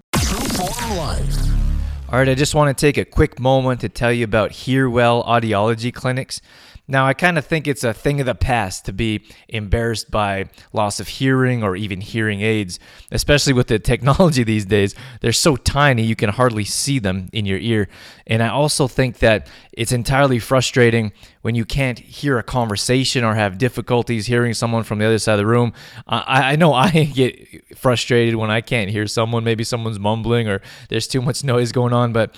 All 2.12 2.18
right, 2.18 2.28
I 2.28 2.34
just 2.34 2.54
want 2.54 2.76
to 2.76 2.86
take 2.86 2.98
a 2.98 3.06
quick 3.06 3.40
moment 3.40 3.80
to 3.80 3.88
tell 3.88 4.12
you 4.12 4.24
about 4.24 4.50
Hearwell 4.50 5.24
Audiology 5.24 5.94
Clinics. 5.94 6.42
Now, 6.92 7.06
I 7.06 7.14
kind 7.14 7.38
of 7.38 7.46
think 7.46 7.66
it's 7.66 7.84
a 7.84 7.94
thing 7.94 8.20
of 8.20 8.26
the 8.26 8.34
past 8.34 8.84
to 8.84 8.92
be 8.92 9.24
embarrassed 9.48 10.10
by 10.10 10.50
loss 10.74 11.00
of 11.00 11.08
hearing 11.08 11.62
or 11.62 11.74
even 11.74 12.02
hearing 12.02 12.42
aids, 12.42 12.78
especially 13.10 13.54
with 13.54 13.68
the 13.68 13.78
technology 13.78 14.44
these 14.44 14.66
days. 14.66 14.94
They're 15.22 15.32
so 15.32 15.56
tiny 15.56 16.02
you 16.02 16.14
can 16.14 16.28
hardly 16.28 16.64
see 16.64 16.98
them 16.98 17.30
in 17.32 17.46
your 17.46 17.56
ear. 17.56 17.88
And 18.26 18.42
I 18.42 18.48
also 18.48 18.88
think 18.88 19.20
that 19.20 19.48
it's 19.72 19.90
entirely 19.90 20.38
frustrating 20.38 21.12
when 21.40 21.54
you 21.54 21.64
can't 21.64 21.98
hear 21.98 22.36
a 22.38 22.42
conversation 22.42 23.24
or 23.24 23.36
have 23.36 23.56
difficulties 23.56 24.26
hearing 24.26 24.52
someone 24.52 24.82
from 24.82 24.98
the 24.98 25.06
other 25.06 25.18
side 25.18 25.32
of 25.32 25.38
the 25.38 25.46
room. 25.46 25.72
I, 26.06 26.52
I 26.52 26.56
know 26.56 26.74
I 26.74 26.90
get 27.14 27.74
frustrated 27.78 28.34
when 28.34 28.50
I 28.50 28.60
can't 28.60 28.90
hear 28.90 29.06
someone. 29.06 29.44
Maybe 29.44 29.64
someone's 29.64 29.98
mumbling 29.98 30.46
or 30.46 30.60
there's 30.90 31.06
too 31.06 31.22
much 31.22 31.42
noise 31.42 31.72
going 31.72 31.94
on, 31.94 32.12
but 32.12 32.36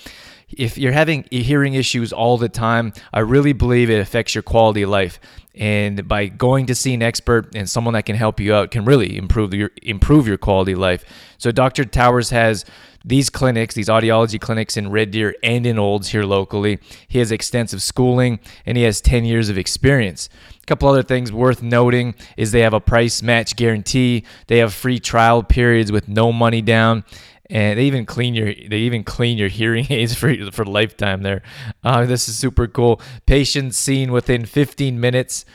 if 0.49 0.77
you're 0.77 0.91
having 0.91 1.25
hearing 1.31 1.73
issues 1.73 2.13
all 2.13 2.37
the 2.37 2.49
time, 2.49 2.93
I 3.13 3.19
really 3.19 3.53
believe 3.53 3.89
it 3.89 3.99
affects 3.99 4.35
your 4.35 4.41
quality 4.41 4.83
of 4.83 4.89
life. 4.89 5.19
And 5.55 6.07
by 6.07 6.27
going 6.27 6.65
to 6.65 6.75
see 6.75 6.93
an 6.93 7.01
expert 7.01 7.55
and 7.55 7.69
someone 7.69 7.93
that 7.93 8.05
can 8.05 8.15
help 8.15 8.39
you 8.39 8.53
out 8.53 8.71
can 8.71 8.83
really 8.85 9.17
improve 9.17 9.53
your 9.53 9.71
improve 9.81 10.27
your 10.27 10.37
quality 10.37 10.73
of 10.73 10.79
life. 10.79 11.05
So 11.37 11.51
Dr. 11.51 11.85
Towers 11.85 12.29
has 12.31 12.65
these 13.05 13.29
clinics, 13.29 13.75
these 13.75 13.87
audiology 13.87 14.41
clinics 14.41 14.75
in 14.75 14.89
Red 14.89 15.11
Deer 15.11 15.35
and 15.43 15.65
in 15.65 15.77
Olds 15.77 16.09
here 16.09 16.23
locally. 16.23 16.79
He 17.07 17.19
has 17.19 17.31
extensive 17.31 17.81
schooling 17.81 18.39
and 18.65 18.77
he 18.77 18.83
has 18.83 18.99
10 18.99 19.25
years 19.25 19.47
of 19.47 19.57
experience. 19.57 20.27
A 20.61 20.65
couple 20.65 20.89
other 20.89 21.03
things 21.03 21.31
worth 21.31 21.61
noting 21.61 22.15
is 22.35 22.51
they 22.51 22.61
have 22.61 22.73
a 22.73 22.79
price 22.79 23.21
match 23.21 23.55
guarantee. 23.55 24.25
They 24.47 24.57
have 24.57 24.73
free 24.73 24.99
trial 24.99 25.43
periods 25.43 25.91
with 25.91 26.07
no 26.07 26.33
money 26.33 26.63
down 26.63 27.05
and 27.49 27.79
they 27.79 27.83
even 27.83 28.05
clean 28.05 28.33
your 28.33 28.53
they 28.53 28.79
even 28.79 29.03
clean 29.03 29.37
your 29.37 29.49
hearing 29.49 29.87
aids 29.89 30.15
for 30.15 30.33
for 30.51 30.65
lifetime 30.65 31.23
there. 31.23 31.41
Uh, 31.83 32.05
this 32.05 32.29
is 32.29 32.37
super 32.37 32.67
cool. 32.67 33.01
Patients 33.25 33.77
seen 33.77 34.11
within 34.11 34.45
15 34.45 34.99
minutes 34.99 35.45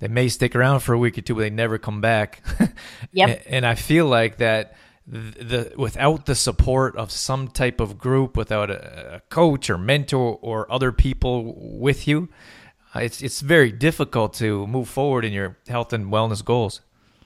They 0.00 0.08
may 0.08 0.26
stick 0.30 0.56
around 0.56 0.80
for 0.80 0.94
a 0.94 0.98
week 0.98 1.16
or 1.16 1.20
two, 1.20 1.36
but 1.36 1.42
they 1.42 1.50
never 1.50 1.78
come 1.78 2.00
back. 2.00 2.42
Yep. 3.12 3.44
and 3.46 3.64
I 3.64 3.76
feel 3.76 4.06
like 4.06 4.38
that 4.38 4.74
the 5.06 5.72
without 5.76 6.26
the 6.26 6.34
support 6.34 6.96
of 6.96 7.12
some 7.12 7.46
type 7.46 7.78
of 7.78 7.98
group, 7.98 8.36
without 8.36 8.68
a, 8.68 9.14
a 9.14 9.20
coach 9.28 9.70
or 9.70 9.78
mentor 9.78 10.40
or 10.42 10.68
other 10.72 10.90
people 10.90 11.54
with 11.78 12.08
you, 12.08 12.30
uh, 12.96 12.98
it's 12.98 13.22
it's 13.22 13.42
very 13.42 13.70
difficult 13.70 14.34
to 14.34 14.66
move 14.66 14.88
forward 14.88 15.24
in 15.24 15.32
your 15.32 15.56
health 15.68 15.92
and 15.92 16.06
wellness 16.06 16.44
goals. 16.44 16.80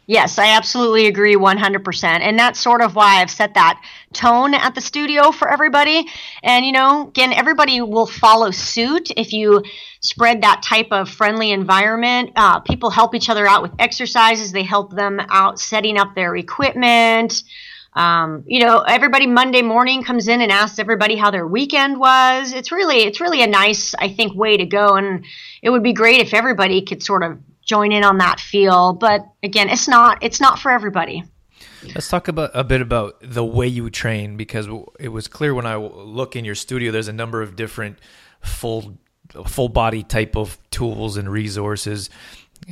Yes, 0.09 0.39
I 0.39 0.57
absolutely 0.57 1.07
agree 1.07 1.35
100%. 1.35 2.05
And 2.05 2.39
that's 2.39 2.61
sort 2.61 2.81
of 2.81 2.95
why 2.95 3.21
I've 3.21 3.31
set 3.31 3.55
that 3.55 3.83
tone 4.13 4.55
at 4.55 4.75
the 4.75 4.81
studio 4.81 5.33
for 5.33 5.51
everybody. 5.51 6.07
And, 6.45 6.65
you 6.65 6.71
know, 6.71 7.09
again, 7.09 7.33
everybody 7.33 7.81
will 7.81 8.07
follow 8.07 8.53
suit 8.53 9.11
if 9.17 9.33
you 9.33 9.65
spread 10.01 10.43
that 10.43 10.63
type 10.63 10.89
of 10.93 11.11
friendly 11.11 11.51
environment. 11.51 12.31
Uh, 12.37 12.61
people 12.61 12.91
help 12.91 13.17
each 13.17 13.29
other 13.29 13.49
out 13.49 13.63
with 13.63 13.73
exercises, 13.81 14.53
they 14.53 14.63
help 14.63 14.95
them 14.95 15.21
out 15.29 15.59
setting 15.59 15.99
up 15.99 16.15
their 16.15 16.37
equipment. 16.37 17.43
Um, 17.95 18.45
you 18.47 18.61
know, 18.61 18.81
everybody 18.81 19.27
Monday 19.27 19.63
morning 19.63 20.05
comes 20.05 20.29
in 20.29 20.41
and 20.41 20.53
asks 20.53 20.79
everybody 20.79 21.17
how 21.17 21.31
their 21.33 21.47
weekend 21.47 21.99
was. 21.99 22.53
It's 22.53 22.71
really, 22.71 22.99
it's 22.99 23.21
really 23.21 23.43
a 23.43 23.47
nice, 23.47 23.95
I 23.99 24.11
think, 24.11 24.37
way 24.37 24.59
to 24.59 24.67
go. 24.67 24.95
And 24.95 25.25
it 25.63 25.71
would 25.71 25.83
be 25.83 25.95
great 25.95 26.21
if 26.21 26.35
everybody 26.35 26.83
could 26.83 27.03
sort 27.03 27.25
of 27.25 27.39
join 27.67 27.93
in 27.93 28.05
on 28.05 28.19
that 28.19 28.41
feel. 28.41 28.95
But 28.95 29.27
again, 29.43 29.69
it's 29.69 29.87
not 29.87 30.23
it's 30.23 30.41
not 30.41 30.59
for 30.59 30.71
everybody. 30.71 31.25
Let's 31.95 32.09
talk 32.09 32.29
about 32.29 32.51
a 32.55 32.65
bit 32.65 32.81
about 32.81 33.17
the 33.21 33.45
way 33.45 33.67
you 33.67 33.91
train 33.91 34.37
because 34.37 34.67
it 34.99 35.09
was 35.09 35.29
clear 35.29 35.55
when 35.55 35.67
I 35.67 35.77
look 35.77 36.35
in 36.35 36.45
your 36.45 36.55
studio. 36.55 36.91
There's 36.91 37.09
a 37.09 37.13
number 37.13 37.43
of 37.43 37.57
different 37.57 37.99
full 38.41 38.97
full 39.47 39.69
body 39.69 40.03
type 40.03 40.37
of 40.37 40.59
tools 40.71 41.17
and 41.17 41.31
resources, 41.31 42.11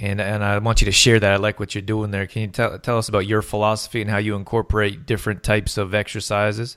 and 0.00 0.20
and 0.20 0.42
I 0.42 0.58
want 0.58 0.80
you 0.80 0.86
to 0.86 0.92
share 0.92 1.20
that. 1.20 1.32
I 1.32 1.36
like 1.36 1.60
what 1.60 1.74
you're 1.74 1.82
doing 1.82 2.10
there. 2.10 2.26
Can 2.26 2.42
you 2.42 2.48
tell 2.48 2.78
tell 2.78 2.98
us 2.98 3.08
about 3.08 3.26
your 3.26 3.42
philosophy 3.42 4.00
and 4.00 4.10
how 4.10 4.18
you 4.18 4.36
incorporate 4.36 5.06
different 5.06 5.42
types 5.42 5.76
of 5.76 5.94
exercises? 5.94 6.76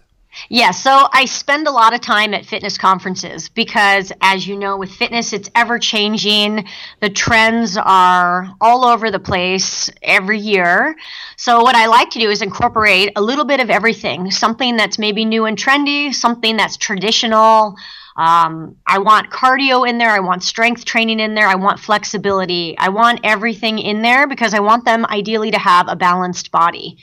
Yeah, 0.49 0.71
so 0.71 1.07
I 1.11 1.25
spend 1.25 1.67
a 1.67 1.71
lot 1.71 1.93
of 1.93 2.01
time 2.01 2.33
at 2.33 2.45
fitness 2.45 2.77
conferences 2.77 3.49
because, 3.49 4.11
as 4.21 4.47
you 4.47 4.55
know, 4.55 4.77
with 4.77 4.91
fitness, 4.91 5.33
it's 5.33 5.49
ever 5.55 5.79
changing. 5.79 6.65
The 7.01 7.09
trends 7.09 7.77
are 7.77 8.49
all 8.61 8.85
over 8.85 9.11
the 9.11 9.19
place 9.19 9.89
every 10.01 10.39
year. 10.39 10.95
So, 11.35 11.61
what 11.61 11.75
I 11.75 11.87
like 11.87 12.09
to 12.11 12.19
do 12.19 12.29
is 12.29 12.41
incorporate 12.41 13.11
a 13.15 13.21
little 13.21 13.45
bit 13.45 13.59
of 13.59 13.69
everything 13.69 14.31
something 14.31 14.77
that's 14.77 14.97
maybe 14.97 15.25
new 15.25 15.45
and 15.45 15.57
trendy, 15.57 16.13
something 16.13 16.57
that's 16.57 16.77
traditional. 16.77 17.75
Um, 18.15 18.75
I 18.87 18.97
want 18.97 19.29
cardio 19.29 19.87
in 19.87 19.99
there. 19.99 20.09
I 20.09 20.19
want 20.19 20.43
strength 20.43 20.85
training 20.85 21.19
in 21.19 21.35
there. 21.35 21.47
I 21.47 21.55
want 21.55 21.79
flexibility. 21.79 22.75
I 22.77 22.89
want 22.89 23.19
everything 23.23 23.77
in 23.77 24.01
there 24.01 24.27
because 24.27 24.53
I 24.55 24.59
want 24.59 24.85
them 24.85 25.05
ideally 25.05 25.51
to 25.51 25.59
have 25.59 25.87
a 25.87 25.95
balanced 25.95 26.51
body. 26.51 26.97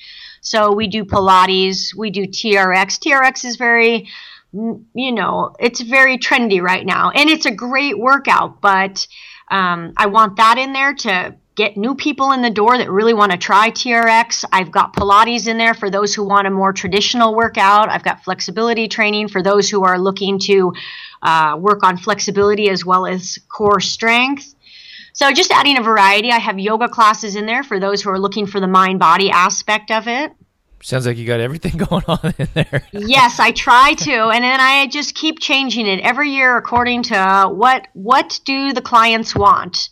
So 0.45 0.73
we 0.73 0.89
do 0.89 1.05
Pilates, 1.05 1.95
we 1.97 2.11
do 2.11 2.27
TRX. 2.27 2.99
TRX 2.99 3.47
is 3.47 3.57
very, 3.57 4.09
you 4.53 5.13
know, 5.13 5.57
it's 5.59 5.81
very 5.81 6.19
trendy 6.19 6.61
right 6.61 6.85
now, 6.85 7.11
and 7.11 7.31
it's 7.31 7.47
a 7.47 7.51
great 7.51 7.99
workout. 7.99 8.61
But 8.61 9.07
um, 9.51 9.95
I 9.97 10.07
want 10.07 10.37
that 10.37 10.59
in 10.59 10.75
there 10.75 10.95
to 10.95 11.35
get 11.57 11.79
new 11.79 11.95
people 11.95 12.33
in 12.33 12.43
the 12.43 12.51
door 12.51 12.77
that 12.77 12.91
really 12.91 13.15
want 13.15 13.33
to 13.33 13.39
try 13.39 13.71
TRX. 13.71 14.45
I've 14.53 14.71
got 14.71 14.95
Pilates 14.95 15.47
in 15.47 15.57
there 15.57 15.73
for 15.73 15.89
those 15.89 16.15
who 16.15 16.25
want 16.25 16.47
a 16.47 16.51
more 16.51 16.75
traditional 16.75 17.35
workout. 17.35 17.89
I've 17.89 18.03
got 18.03 18.23
flexibility 18.23 18.89
training 18.89 19.29
for 19.29 19.43
those 19.43 19.71
who 19.71 19.85
are 19.85 19.99
looking 19.99 20.39
to 20.41 20.75
uh, 21.23 21.57
work 21.59 21.85
on 21.85 21.97
flexibility 21.97 22.69
as 22.69 22.85
well 22.85 23.07
as 23.07 23.39
core 23.49 23.81
strength. 23.81 24.54
So 25.15 25.33
just 25.33 25.53
adding 25.53 25.79
a 25.79 25.83
variety. 25.83 26.33
I 26.33 26.39
have 26.39 26.59
yoga 26.59 26.89
classes 26.89 27.37
in 27.37 27.47
there 27.47 27.63
for 27.63 27.79
those 27.79 28.03
who 28.03 28.11
are 28.11 28.19
looking 28.19 28.47
for 28.47 28.59
the 28.59 28.67
mind 28.67 28.99
body 28.99 29.31
aspect 29.31 29.93
of 29.93 30.09
it. 30.09 30.33
Sounds 30.83 31.07
like 31.07 31.17
you 31.17 31.27
got 31.27 31.39
everything 31.41 31.77
going 31.89 32.05
on 32.09 32.35
in 32.37 32.49
there. 32.53 32.87
yes, 32.93 33.39
I 33.39 33.53
try 33.53 33.95
to, 33.95 34.13
and 34.13 34.45
then 34.45 34.61
I 34.61 34.89
just 34.89 35.15
keep 35.15 35.39
changing 35.39 35.87
it 35.87 36.01
every 36.01 36.31
year 36.31 36.57
according 36.57 37.05
to 37.05 37.49
what 37.51 37.87
what 37.95 38.41
do 38.45 38.73
the 38.73 38.83
clients 38.83 39.35
want. 39.35 39.89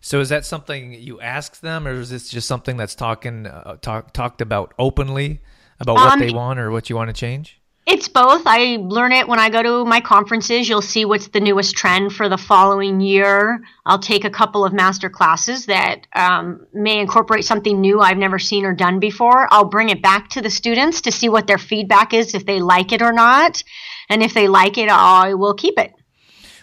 So 0.00 0.20
is 0.20 0.30
that 0.30 0.46
something 0.46 0.94
you 0.94 1.20
ask 1.20 1.60
them, 1.60 1.86
or 1.86 1.92
is 1.92 2.08
this 2.08 2.30
just 2.30 2.48
something 2.48 2.76
that's 2.76 2.94
talking 2.94 3.46
uh, 3.46 3.76
talk, 3.82 4.12
talked 4.12 4.40
about 4.40 4.72
openly 4.78 5.40
about 5.80 5.96
what 5.96 6.12
Um, 6.12 6.20
they 6.20 6.30
want 6.30 6.58
or 6.58 6.70
what 6.70 6.88
you 6.88 6.96
want 6.96 7.08
to 7.08 7.12
change? 7.12 7.59
It's 7.92 8.06
both. 8.06 8.42
I 8.46 8.76
learn 8.80 9.10
it 9.10 9.26
when 9.26 9.40
I 9.40 9.50
go 9.50 9.64
to 9.64 9.84
my 9.84 10.00
conferences. 10.00 10.68
You'll 10.68 10.80
see 10.80 11.04
what's 11.04 11.26
the 11.26 11.40
newest 11.40 11.74
trend 11.74 12.12
for 12.12 12.28
the 12.28 12.38
following 12.38 13.00
year. 13.00 13.60
I'll 13.84 13.98
take 13.98 14.24
a 14.24 14.30
couple 14.30 14.64
of 14.64 14.72
master 14.72 15.10
classes 15.10 15.66
that 15.66 16.06
um, 16.14 16.68
may 16.72 17.00
incorporate 17.00 17.44
something 17.44 17.80
new 17.80 18.00
I've 18.00 18.16
never 18.16 18.38
seen 18.38 18.64
or 18.64 18.72
done 18.72 19.00
before. 19.00 19.52
I'll 19.52 19.64
bring 19.64 19.88
it 19.88 20.02
back 20.02 20.28
to 20.30 20.40
the 20.40 20.50
students 20.50 21.00
to 21.00 21.10
see 21.10 21.28
what 21.28 21.48
their 21.48 21.58
feedback 21.58 22.14
is, 22.14 22.32
if 22.32 22.46
they 22.46 22.60
like 22.60 22.92
it 22.92 23.02
or 23.02 23.10
not. 23.10 23.64
And 24.08 24.22
if 24.22 24.34
they 24.34 24.46
like 24.46 24.78
it, 24.78 24.88
I 24.88 25.34
will 25.34 25.54
keep 25.54 25.76
it. 25.76 25.92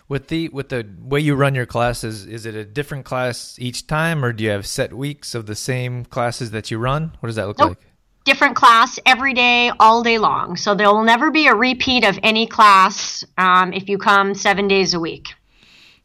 With 0.07 0.29
the 0.29 0.47
with 0.47 0.69
the 0.69 0.87
way 0.97 1.19
you 1.19 1.35
run 1.35 1.55
your 1.55 1.65
classes, 1.65 2.25
is 2.25 2.45
it 2.45 2.55
a 2.55 2.63
different 2.63 3.03
class 3.03 3.57
each 3.59 3.85
time, 3.85 4.23
or 4.23 4.31
do 4.31 4.45
you 4.45 4.51
have 4.51 4.65
set 4.65 4.93
weeks 4.93 5.35
of 5.35 5.45
the 5.45 5.55
same 5.55 6.05
classes 6.05 6.51
that 6.51 6.71
you 6.71 6.77
run? 6.77 7.17
What 7.19 7.27
does 7.27 7.35
that 7.35 7.47
look 7.47 7.59
Nope. 7.59 7.69
like? 7.71 7.87
Different 8.27 8.57
class 8.57 8.99
every 9.05 9.33
day, 9.33 9.71
all 9.79 10.03
day 10.03 10.17
long. 10.17 10.57
So 10.57 10.75
there 10.75 10.87
will 10.87 11.05
never 11.05 11.31
be 11.31 11.47
a 11.47 11.55
repeat 11.55 12.03
of 12.03 12.19
any 12.21 12.45
class 12.45 13.23
um, 13.37 13.71
if 13.71 13.87
you 13.87 13.97
come 13.97 14.35
seven 14.35 14.67
days 14.67 14.93
a 14.93 14.99
week. 14.99 15.29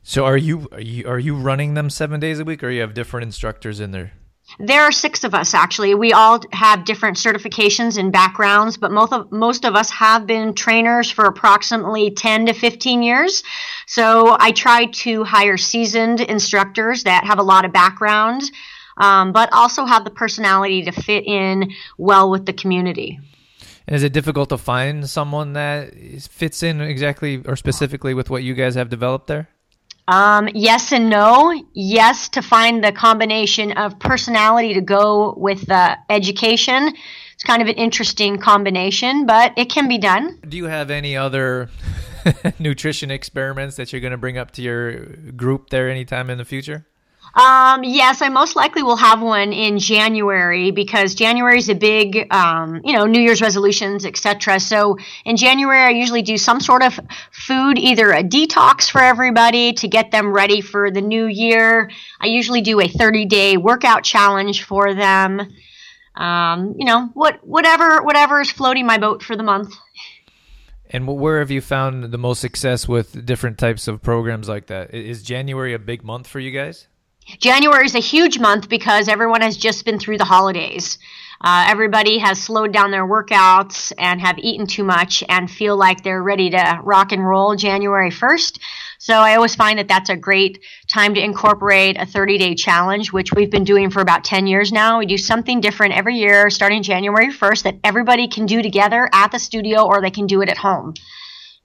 So 0.05 0.25
are 0.25 0.37
you 0.37 0.69
are 0.71 0.81
you 0.81 1.09
are 1.09 1.19
you 1.19 1.35
running 1.35 1.75
them 1.75 1.91
seven 1.91 2.21
days 2.21 2.39
a 2.39 2.45
week, 2.45 2.63
or 2.63 2.71
you 2.71 2.81
have 2.83 2.95
different 2.95 3.25
instructors 3.25 3.81
in 3.81 3.91
there? 3.91 4.13
There 4.61 4.83
are 4.83 4.93
six 4.93 5.25
of 5.25 5.35
us 5.35 5.53
actually. 5.53 5.97
We 5.97 6.13
all 6.13 6.39
have 6.53 6.85
different 6.85 7.17
certifications 7.17 7.99
and 7.99 8.13
backgrounds, 8.13 8.77
but 8.77 8.93
most 8.93 9.13
of 9.13 9.33
most 9.33 9.65
of 9.65 9.75
us 9.75 9.91
have 9.91 10.25
been 10.25 10.55
trainers 10.55 11.11
for 11.11 11.25
approximately 11.25 12.13
10 12.13 12.47
to 12.47 12.53
15 12.53 13.03
years. 13.03 13.43
So 13.87 14.37
I 14.39 14.53
try 14.53 14.85
to 14.85 15.25
hire 15.25 15.57
seasoned 15.57 16.21
instructors 16.21 17.03
that 17.03 17.25
have 17.25 17.41
a 17.41 17.43
lot 17.43 17.65
of 17.65 17.73
background, 17.73 18.43
um, 18.97 19.33
but 19.33 19.53
also 19.53 19.85
have 19.85 20.05
the 20.05 20.11
personality 20.11 20.83
to 20.83 20.93
fit 20.93 21.25
in 21.27 21.71
well 21.99 22.31
with 22.31 22.47
the 22.47 22.53
community. 22.53 23.19
And 23.87 23.97
is 23.97 24.03
it 24.03 24.13
difficult 24.13 24.49
to 24.51 24.59
find 24.59 25.09
someone 25.09 25.55
that 25.55 25.95
fits 26.31 26.63
in 26.63 26.81
exactly 26.81 27.43
or 27.45 27.57
specifically 27.57 28.15
with 28.15 28.31
what 28.31 28.43
you 28.43 28.55
guys 28.55 28.75
have 28.75 28.89
developed 28.89 29.27
there? 29.27 29.49
Um, 30.09 30.49
yes 30.55 30.93
and 30.93 31.11
no. 31.11 31.65
Yes, 31.75 32.29
to 32.31 32.43
find 32.43 32.83
the 32.83 32.93
combination 32.93 33.73
of 33.73 33.99
personality 33.99 34.75
to 34.75 34.81
go 34.81 35.35
with 35.37 35.67
the 35.67 35.97
education. 36.11 36.93
It's 37.35 37.45
kind 37.45 37.63
of 37.63 37.69
an 37.69 37.75
interesting 37.75 38.39
combination, 38.39 39.27
but 39.27 39.53
it 39.57 39.67
can 39.67 39.89
be 39.89 39.99
done. 39.99 40.39
Do 40.49 40.57
you 40.57 40.67
have 40.67 40.91
any 40.91 41.17
other 41.17 41.71
nutrition 42.59 43.11
experiments 43.11 43.77
that 43.77 43.93
you're 43.93 44.01
going 44.01 44.13
to 44.13 44.19
bring 44.19 44.39
up 44.39 44.51
to 44.53 44.63
your 44.63 45.07
group 45.33 45.71
there 45.71 45.89
anytime 45.89 46.31
in 46.31 46.39
the 46.39 46.45
future? 46.45 46.87
Um, 47.35 47.83
yes, 47.83 48.21
I 48.21 48.29
most 48.29 48.57
likely 48.57 48.83
will 48.83 48.97
have 48.97 49.23
one 49.23 49.53
in 49.55 49.79
January 49.79 50.71
because 50.71 51.15
January 51.15 51.57
is 51.57 51.71
a 51.71 51.75
big, 51.75 52.27
um, 52.31 52.83
you 52.85 52.93
know, 52.93 53.07
New 53.07 53.21
Year's 53.21 53.41
resolutions, 53.41 54.05
etc. 54.05 54.61
So 54.61 54.99
in 55.25 55.39
January, 55.39 55.81
I 55.81 55.91
usually 55.91 56.21
do 56.21 56.37
some 56.37 56.61
sort 56.61 56.83
of 56.83 57.01
food, 57.31 57.79
either 57.79 58.13
a 58.13 58.23
detox 58.23 58.91
for 58.91 59.01
everybody 59.01 59.73
to 59.75 59.89
get 59.89 60.11
them 60.11 60.33
ready 60.33 60.61
for 60.61 60.91
the 60.91 61.01
new 61.01 61.27
year. 61.27 61.91
I 62.21 62.27
usually 62.27 62.61
do 62.61 62.81
a 62.81 62.89
30 62.89 63.25
day 63.25 63.57
workout 63.57 64.05
challenge 64.05 64.65
for 64.65 64.93
them. 64.93 65.41
Um, 66.15 66.75
you 66.77 66.85
know, 66.85 67.09
what, 67.15 67.47
whatever, 67.47 68.03
whatever 68.03 68.43
is 68.43 68.51
floating 68.51 68.85
my 68.85 68.99
boat 68.99 69.23
for 69.23 69.37
the 69.37 69.43
month. 69.43 69.75
And 70.91 71.09
where 71.09 71.39
have 71.39 71.51
you 71.51 71.63
found 71.63 72.05
the 72.05 72.19
most 72.19 72.41
success 72.41 72.87
with 72.87 73.25
different 73.25 73.57
types 73.57 73.89
of 73.89 74.03
programs 74.03 74.47
like 74.47 74.67
that? 74.67 74.93
Is 74.93 75.23
January 75.23 75.73
a 75.73 75.79
big 75.79 76.05
month 76.05 76.27
for 76.27 76.39
you 76.39 76.51
guys? 76.51 76.89
January 77.39 77.85
is 77.85 77.95
a 77.95 78.01
huge 78.01 78.39
month 78.39 78.69
because 78.69 79.09
everyone 79.09 79.41
has 79.41 79.57
just 79.57 79.85
been 79.85 79.99
through 79.99 80.19
the 80.19 80.25
holidays. 80.25 80.99
Uh, 81.41 81.67
everybody 81.69 82.19
has 82.19 82.41
slowed 82.41 82.73
down 82.73 82.93
their 82.93 83.07
workouts 83.07 83.93
and 83.99 84.21
have 84.21 84.39
eaten 84.39 84.67
too 84.67 84.85
much 84.85 85.25
and 85.29 85.51
feel 85.51 85.77
like 85.77 86.03
they're 86.03 86.23
ready 86.23 86.51
to 86.51 86.81
rock 86.85 87.11
and 87.11 87.27
roll 87.27 87.57
January 87.57 88.11
1st. 88.11 88.61
So 88.99 89.15
I 89.15 89.35
always 89.35 89.57
find 89.57 89.81
that 89.81 89.89
that's 89.89 90.09
a 90.09 90.17
great 90.17 90.63
time 90.87 91.15
to 91.15 91.21
incorporate 91.21 91.97
a 92.01 92.07
30 92.07 92.39
day 92.39 92.55
challenge, 92.55 93.13
which 93.13 93.33
we've 93.33 93.51
been 93.51 93.65
doing 93.65 93.91
for 93.91 94.01
about 94.01 94.23
10 94.23 94.47
years 94.47 94.71
now. 94.71 95.01
We 95.01 95.07
do 95.07 95.19
something 95.19 95.61
different 95.61 95.95
every 95.95 96.17
year 96.17 96.49
starting 96.49 96.85
January 96.85 97.33
1st 97.33 97.63
that 97.65 97.79
everybody 97.83 98.29
can 98.29 98.47
do 98.47 98.63
together 98.63 99.09
at 99.13 99.33
the 99.33 99.41
studio 99.41 99.85
or 99.85 100.01
they 100.01 100.11
can 100.11 100.29
do 100.29 100.43
it 100.43 100.49
at 100.49 100.59
home 100.59 100.95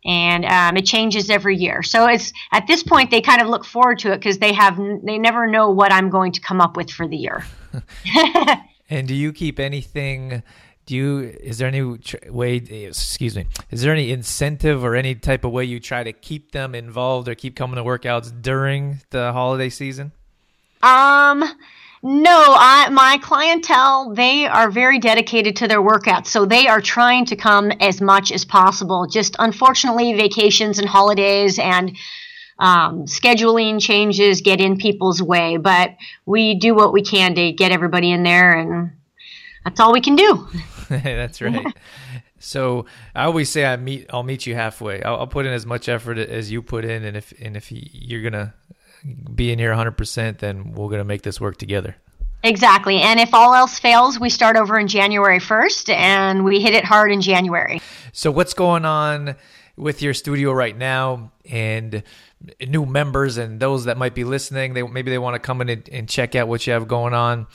and 0.06 0.46
um, 0.46 0.78
it 0.78 0.86
changes 0.86 1.30
every 1.30 1.58
year. 1.58 1.84
So 1.84 2.08
it's 2.08 2.32
at 2.52 2.68
this 2.68 2.84
point 2.84 3.12
they 3.12 3.22
kind 3.22 3.42
of 3.42 3.48
look 3.48 3.66
forward 3.66 4.00
to 4.00 4.14
it 4.14 4.18
because 4.18 4.38
they 4.38 4.54
have 4.54 4.78
they 5.04 5.18
never 5.18 5.48
know 5.48 5.72
what 5.72 5.92
I'm 5.92 6.10
going 6.10 6.32
to 6.34 6.42
come 6.42 6.62
up 6.62 6.78
with 6.78 6.90
for 6.90 7.08
the 7.08 7.18
year. 7.18 7.46
And 8.90 9.08
do 9.08 9.16
you 9.16 9.34
keep 9.34 9.60
anything? 9.60 10.44
Do 10.86 10.96
you? 10.96 11.20
Is 11.42 11.58
there 11.58 11.68
any 11.68 11.98
tr- 11.98 12.18
way? 12.30 12.56
Excuse 12.56 13.36
me. 13.36 13.46
Is 13.70 13.82
there 13.82 13.92
any 13.92 14.12
incentive 14.12 14.84
or 14.84 14.96
any 14.96 15.16
type 15.16 15.44
of 15.44 15.52
way 15.52 15.66
you 15.66 15.80
try 15.80 16.04
to 16.04 16.14
keep 16.14 16.52
them 16.52 16.74
involved 16.74 17.28
or 17.28 17.36
keep 17.36 17.56
coming 17.56 17.76
to 17.76 17.84
workouts 17.84 18.32
during 18.42 19.02
the 19.10 19.34
holiday 19.34 19.70
season? 19.70 20.14
Um, 20.82 21.44
no, 22.04 22.44
I, 22.58 22.90
my 22.90 23.18
clientele, 23.22 24.14
they 24.14 24.46
are 24.46 24.70
very 24.70 25.00
dedicated 25.00 25.56
to 25.58 25.68
their 25.68 25.82
workouts. 25.82 26.28
So 26.28 26.46
they 26.46 26.68
are 26.68 26.82
trying 26.82 27.26
to 27.26 27.36
come 27.36 27.72
as 27.72 28.02
much 28.02 28.32
as 28.32 28.46
possible. 28.46 29.08
Just 29.08 29.36
unfortunately, 29.40 30.14
vacations 30.14 30.80
and 30.80 30.88
holidays 30.88 31.58
and 31.60 31.98
um, 32.60 33.06
scheduling 33.06 33.82
changes 33.82 34.42
get 34.42 34.62
in 34.62 34.78
people's 34.78 35.22
way. 35.22 35.58
But 35.58 35.96
we 36.26 36.56
do 36.56 36.76
what 36.76 36.94
we 36.94 37.02
can 37.02 37.36
to 37.36 37.52
get 37.52 37.72
everybody 37.72 38.12
in 38.12 38.24
there, 38.24 38.54
and 38.58 38.92
that's 39.64 39.80
all 39.80 39.92
we 39.92 40.02
can 40.02 40.16
do. 40.16 40.48
That's 40.90 41.42
right. 41.42 41.66
So 42.40 42.86
I 43.14 43.26
always 43.26 43.50
say 43.50 43.66
I 43.66 43.76
meet. 43.76 44.06
I'll 44.10 44.24
meet 44.24 44.46
you 44.46 44.56
halfway. 44.56 45.04
I'll, 45.04 45.18
I'll 45.18 45.28
put 45.28 45.46
in 45.46 45.52
as 45.52 45.66
much 45.66 45.90
effort 45.90 46.18
as 46.18 46.50
you 46.50 46.62
put 46.62 46.86
in, 46.86 47.04
and 47.04 47.18
if 47.18 47.34
and 47.42 47.58
if 47.58 47.72
you're 47.72 48.22
gonna 48.22 48.54
be 49.04 49.52
in 49.52 49.60
here 49.60 49.70
100, 49.70 49.92
percent 49.92 50.40
then 50.40 50.74
we're 50.74 50.90
gonna 50.90 51.04
make 51.04 51.22
this 51.22 51.40
work 51.40 51.58
together. 51.58 51.96
Exactly. 52.44 53.02
And 53.02 53.20
if 53.20 53.34
all 53.34 53.54
else 53.54 53.80
fails, 53.80 54.20
we 54.20 54.30
start 54.30 54.56
over 54.56 54.78
in 54.78 54.88
January 54.88 55.40
1st 55.40 55.90
and 55.90 56.46
we 56.46 56.62
hit 56.62 56.74
it 56.74 56.86
hard 56.86 57.12
in 57.12 57.22
January. 57.22 57.82
So 58.14 58.32
what's 58.32 58.54
going 58.54 58.86
on 58.86 59.36
with 59.76 60.02
your 60.02 60.14
studio 60.14 60.52
right 60.52 60.78
now 60.78 61.32
and 61.50 62.04
new 62.68 62.86
members 62.86 63.38
and 63.38 63.60
those 63.60 63.86
that 63.86 63.98
might 63.98 64.14
be 64.14 64.24
listening? 64.24 64.74
They 64.74 64.84
maybe 64.84 65.10
they 65.12 65.18
want 65.18 65.36
to 65.36 65.40
come 65.40 65.62
in 65.62 65.70
and, 65.70 65.90
and 65.90 66.10
check 66.10 66.36
out 66.36 66.48
what 66.48 66.66
you 66.68 66.74
have 66.74 66.88
going 66.88 67.14
on. 67.14 67.48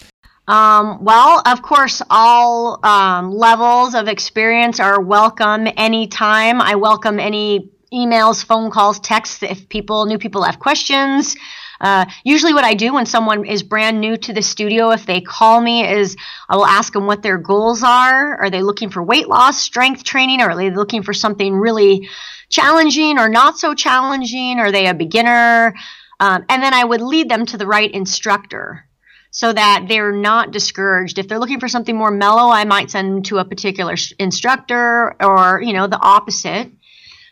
Um, 0.49 1.05
well, 1.05 1.41
of 1.47 1.63
course, 1.63 2.03
all 2.11 2.85
um, 2.85 3.31
levels 3.31 3.95
of 3.95 4.09
experience 4.09 4.81
are 4.81 5.01
welcome 5.01 5.69
anytime. 5.77 6.61
I 6.61 6.75
welcome 6.75 7.21
any 7.21 7.72
emails, 7.93 8.45
phone 8.45 8.71
calls, 8.71 8.99
texts 9.01 9.43
if 9.43 9.69
people, 9.69 10.07
new 10.07 10.19
people 10.19 10.43
have 10.43 10.59
questions. 10.59 11.37
Uh, 11.81 12.07
usually, 12.23 12.55
what 12.55 12.65
I 12.65 12.75
do 12.75 12.95
when 12.95 13.07
someone 13.07 13.45
is 13.45 13.65
brand 13.65 14.01
new 14.01 14.17
to 14.17 14.33
the 14.33 14.41
studio, 14.41 14.91
if 14.91 15.05
they 15.05 15.21
call 15.21 15.61
me, 15.61 15.85
is 15.85 16.17
I 16.49 16.57
will 16.57 16.67
ask 16.67 16.93
them 16.93 17.07
what 17.07 17.23
their 17.23 17.39
goals 17.39 17.83
are. 17.83 18.37
Are 18.37 18.51
they 18.51 18.63
looking 18.63 18.89
for 18.89 19.03
weight 19.03 19.29
loss, 19.29 19.59
strength 19.59 20.05
training, 20.05 20.41
or 20.41 20.51
are 20.51 20.57
they 20.57 20.71
looking 20.71 21.03
for 21.03 21.13
something 21.13 21.55
really 21.55 22.09
challenging 22.49 23.19
or 23.19 23.29
not 23.29 23.59
so 23.59 23.75
challenging? 23.75 24.61
Are 24.61 24.71
they 24.71 24.87
a 24.87 24.95
beginner? 24.95 25.75
Um, 26.21 26.45
and 26.49 26.63
then 26.63 26.73
I 26.73 26.85
would 26.85 27.01
lead 27.01 27.29
them 27.29 27.47
to 27.47 27.59
the 27.59 27.67
right 27.67 27.91
instructor 27.91 28.87
so 29.33 29.53
that 29.53 29.87
they're 29.89 30.13
not 30.13 30.53
discouraged. 30.53 31.19
If 31.19 31.27
they're 31.27 31.41
looking 31.41 31.59
for 31.59 31.69
something 31.69 31.97
more 31.97 32.13
mellow, 32.13 32.53
I 32.53 32.65
might 32.65 32.93
send 32.93 33.11
them 33.11 33.23
to 33.25 33.39
a 33.39 33.45
particular 33.45 33.97
instructor 34.21 35.17
or, 35.21 35.61
you 35.61 35.73
know, 35.73 35.89
the 35.89 35.99
opposite 36.01 36.71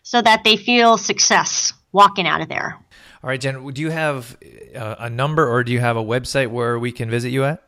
so 0.02 0.22
that 0.22 0.44
they 0.44 0.56
feel 0.56 0.96
success 0.98 1.72
walking 1.92 2.26
out 2.26 2.40
of 2.40 2.48
there. 2.48 2.76
All 3.22 3.28
right, 3.28 3.40
Jenn, 3.40 3.66
do 3.66 3.82
you 3.82 3.90
have 3.90 4.36
uh, 4.74 4.96
a 4.98 5.10
number 5.10 5.48
or 5.48 5.62
do 5.62 5.72
you 5.72 5.80
have 5.80 5.96
a 5.96 6.02
website 6.02 6.48
where 6.48 6.78
we 6.78 6.92
can 6.92 7.10
visit 7.10 7.30
you 7.30 7.44
at? 7.44 7.62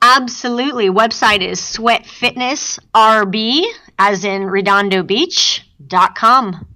Absolutely. 0.00 0.88
Website 0.88 1.42
is 1.42 1.60
sweatfitnessrb, 1.60 3.64
as 3.98 4.24
in 4.24 4.44
Redondo 4.44 5.02
Beach, 5.02 5.68
dot 5.86 6.14
com. 6.14 6.66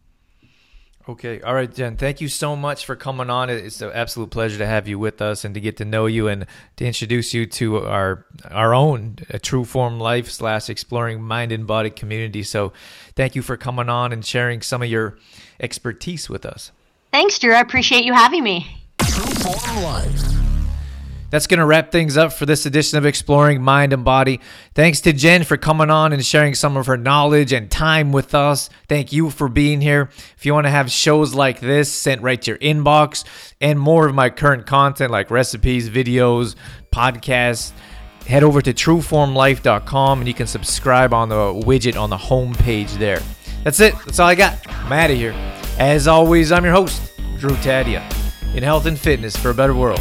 Okay. 1.08 1.40
All 1.40 1.54
right, 1.54 1.74
Jenn. 1.74 1.96
Thank 1.96 2.20
you 2.20 2.28
so 2.28 2.54
much 2.54 2.84
for 2.84 2.94
coming 2.94 3.30
on. 3.30 3.48
It's 3.48 3.80
an 3.80 3.90
absolute 3.94 4.28
pleasure 4.28 4.58
to 4.58 4.66
have 4.66 4.86
you 4.86 4.98
with 4.98 5.22
us 5.22 5.42
and 5.42 5.54
to 5.54 5.60
get 5.60 5.78
to 5.78 5.86
know 5.86 6.04
you 6.04 6.28
and 6.28 6.44
to 6.76 6.84
introduce 6.84 7.32
you 7.32 7.46
to 7.46 7.78
our 7.78 8.26
our 8.50 8.74
own 8.74 9.16
uh, 9.32 9.38
True 9.40 9.64
Form 9.64 9.98
Life 9.98 10.30
slash 10.30 10.68
Exploring 10.68 11.22
Mind 11.22 11.50
and 11.50 11.66
Body 11.66 11.88
community. 11.88 12.42
So, 12.42 12.74
thank 13.16 13.34
you 13.34 13.40
for 13.40 13.56
coming 13.56 13.88
on 13.88 14.12
and 14.12 14.22
sharing 14.24 14.60
some 14.60 14.82
of 14.82 14.90
your 14.90 15.16
expertise 15.58 16.28
with 16.28 16.44
us. 16.44 16.72
Thanks, 17.10 17.38
Drew. 17.38 17.54
I 17.54 17.60
appreciate 17.60 18.04
you 18.04 18.12
having 18.12 18.44
me. 18.44 18.66
True 18.98 19.24
Form 19.24 19.82
Life. 19.82 20.47
That's 21.30 21.46
going 21.46 21.58
to 21.58 21.66
wrap 21.66 21.92
things 21.92 22.16
up 22.16 22.32
for 22.32 22.46
this 22.46 22.64
edition 22.64 22.96
of 22.96 23.04
Exploring 23.04 23.62
Mind 23.62 23.92
and 23.92 24.04
Body. 24.04 24.40
Thanks 24.74 25.00
to 25.02 25.12
Jenn 25.12 25.44
for 25.44 25.56
coming 25.56 25.90
on 25.90 26.12
and 26.12 26.24
sharing 26.24 26.54
some 26.54 26.76
of 26.76 26.86
her 26.86 26.96
knowledge 26.96 27.52
and 27.52 27.70
time 27.70 28.12
with 28.12 28.34
us. 28.34 28.70
Thank 28.88 29.12
you 29.12 29.28
for 29.28 29.48
being 29.48 29.80
here. 29.80 30.08
If 30.36 30.46
you 30.46 30.54
want 30.54 30.66
to 30.66 30.70
have 30.70 30.90
shows 30.90 31.34
like 31.34 31.60
this 31.60 31.92
sent 31.92 32.22
right 32.22 32.40
to 32.42 32.52
your 32.52 32.58
inbox 32.58 33.24
and 33.60 33.78
more 33.78 34.06
of 34.06 34.14
my 34.14 34.30
current 34.30 34.66
content 34.66 35.10
like 35.10 35.30
recipes, 35.30 35.90
videos, 35.90 36.54
podcasts, 36.92 37.72
head 38.26 38.42
over 38.42 38.62
to 38.62 38.72
trueformlife.com 38.72 40.18
and 40.20 40.28
you 40.28 40.34
can 40.34 40.46
subscribe 40.46 41.12
on 41.12 41.28
the 41.28 41.34
widget 41.34 42.00
on 42.00 42.08
the 42.08 42.16
home 42.16 42.54
page 42.54 42.92
there. 42.94 43.20
That's 43.64 43.80
it. 43.80 43.94
That's 44.06 44.18
all 44.18 44.28
I 44.28 44.34
got. 44.34 44.58
I'm 44.68 44.92
out 44.92 45.10
of 45.10 45.16
here. 45.16 45.34
As 45.78 46.08
always, 46.08 46.52
I'm 46.52 46.64
your 46.64 46.72
host, 46.72 47.12
Drew 47.38 47.50
Tadia, 47.56 48.02
in 48.54 48.62
health 48.62 48.86
and 48.86 48.98
fitness 48.98 49.36
for 49.36 49.50
a 49.50 49.54
better 49.54 49.74
world. 49.74 50.00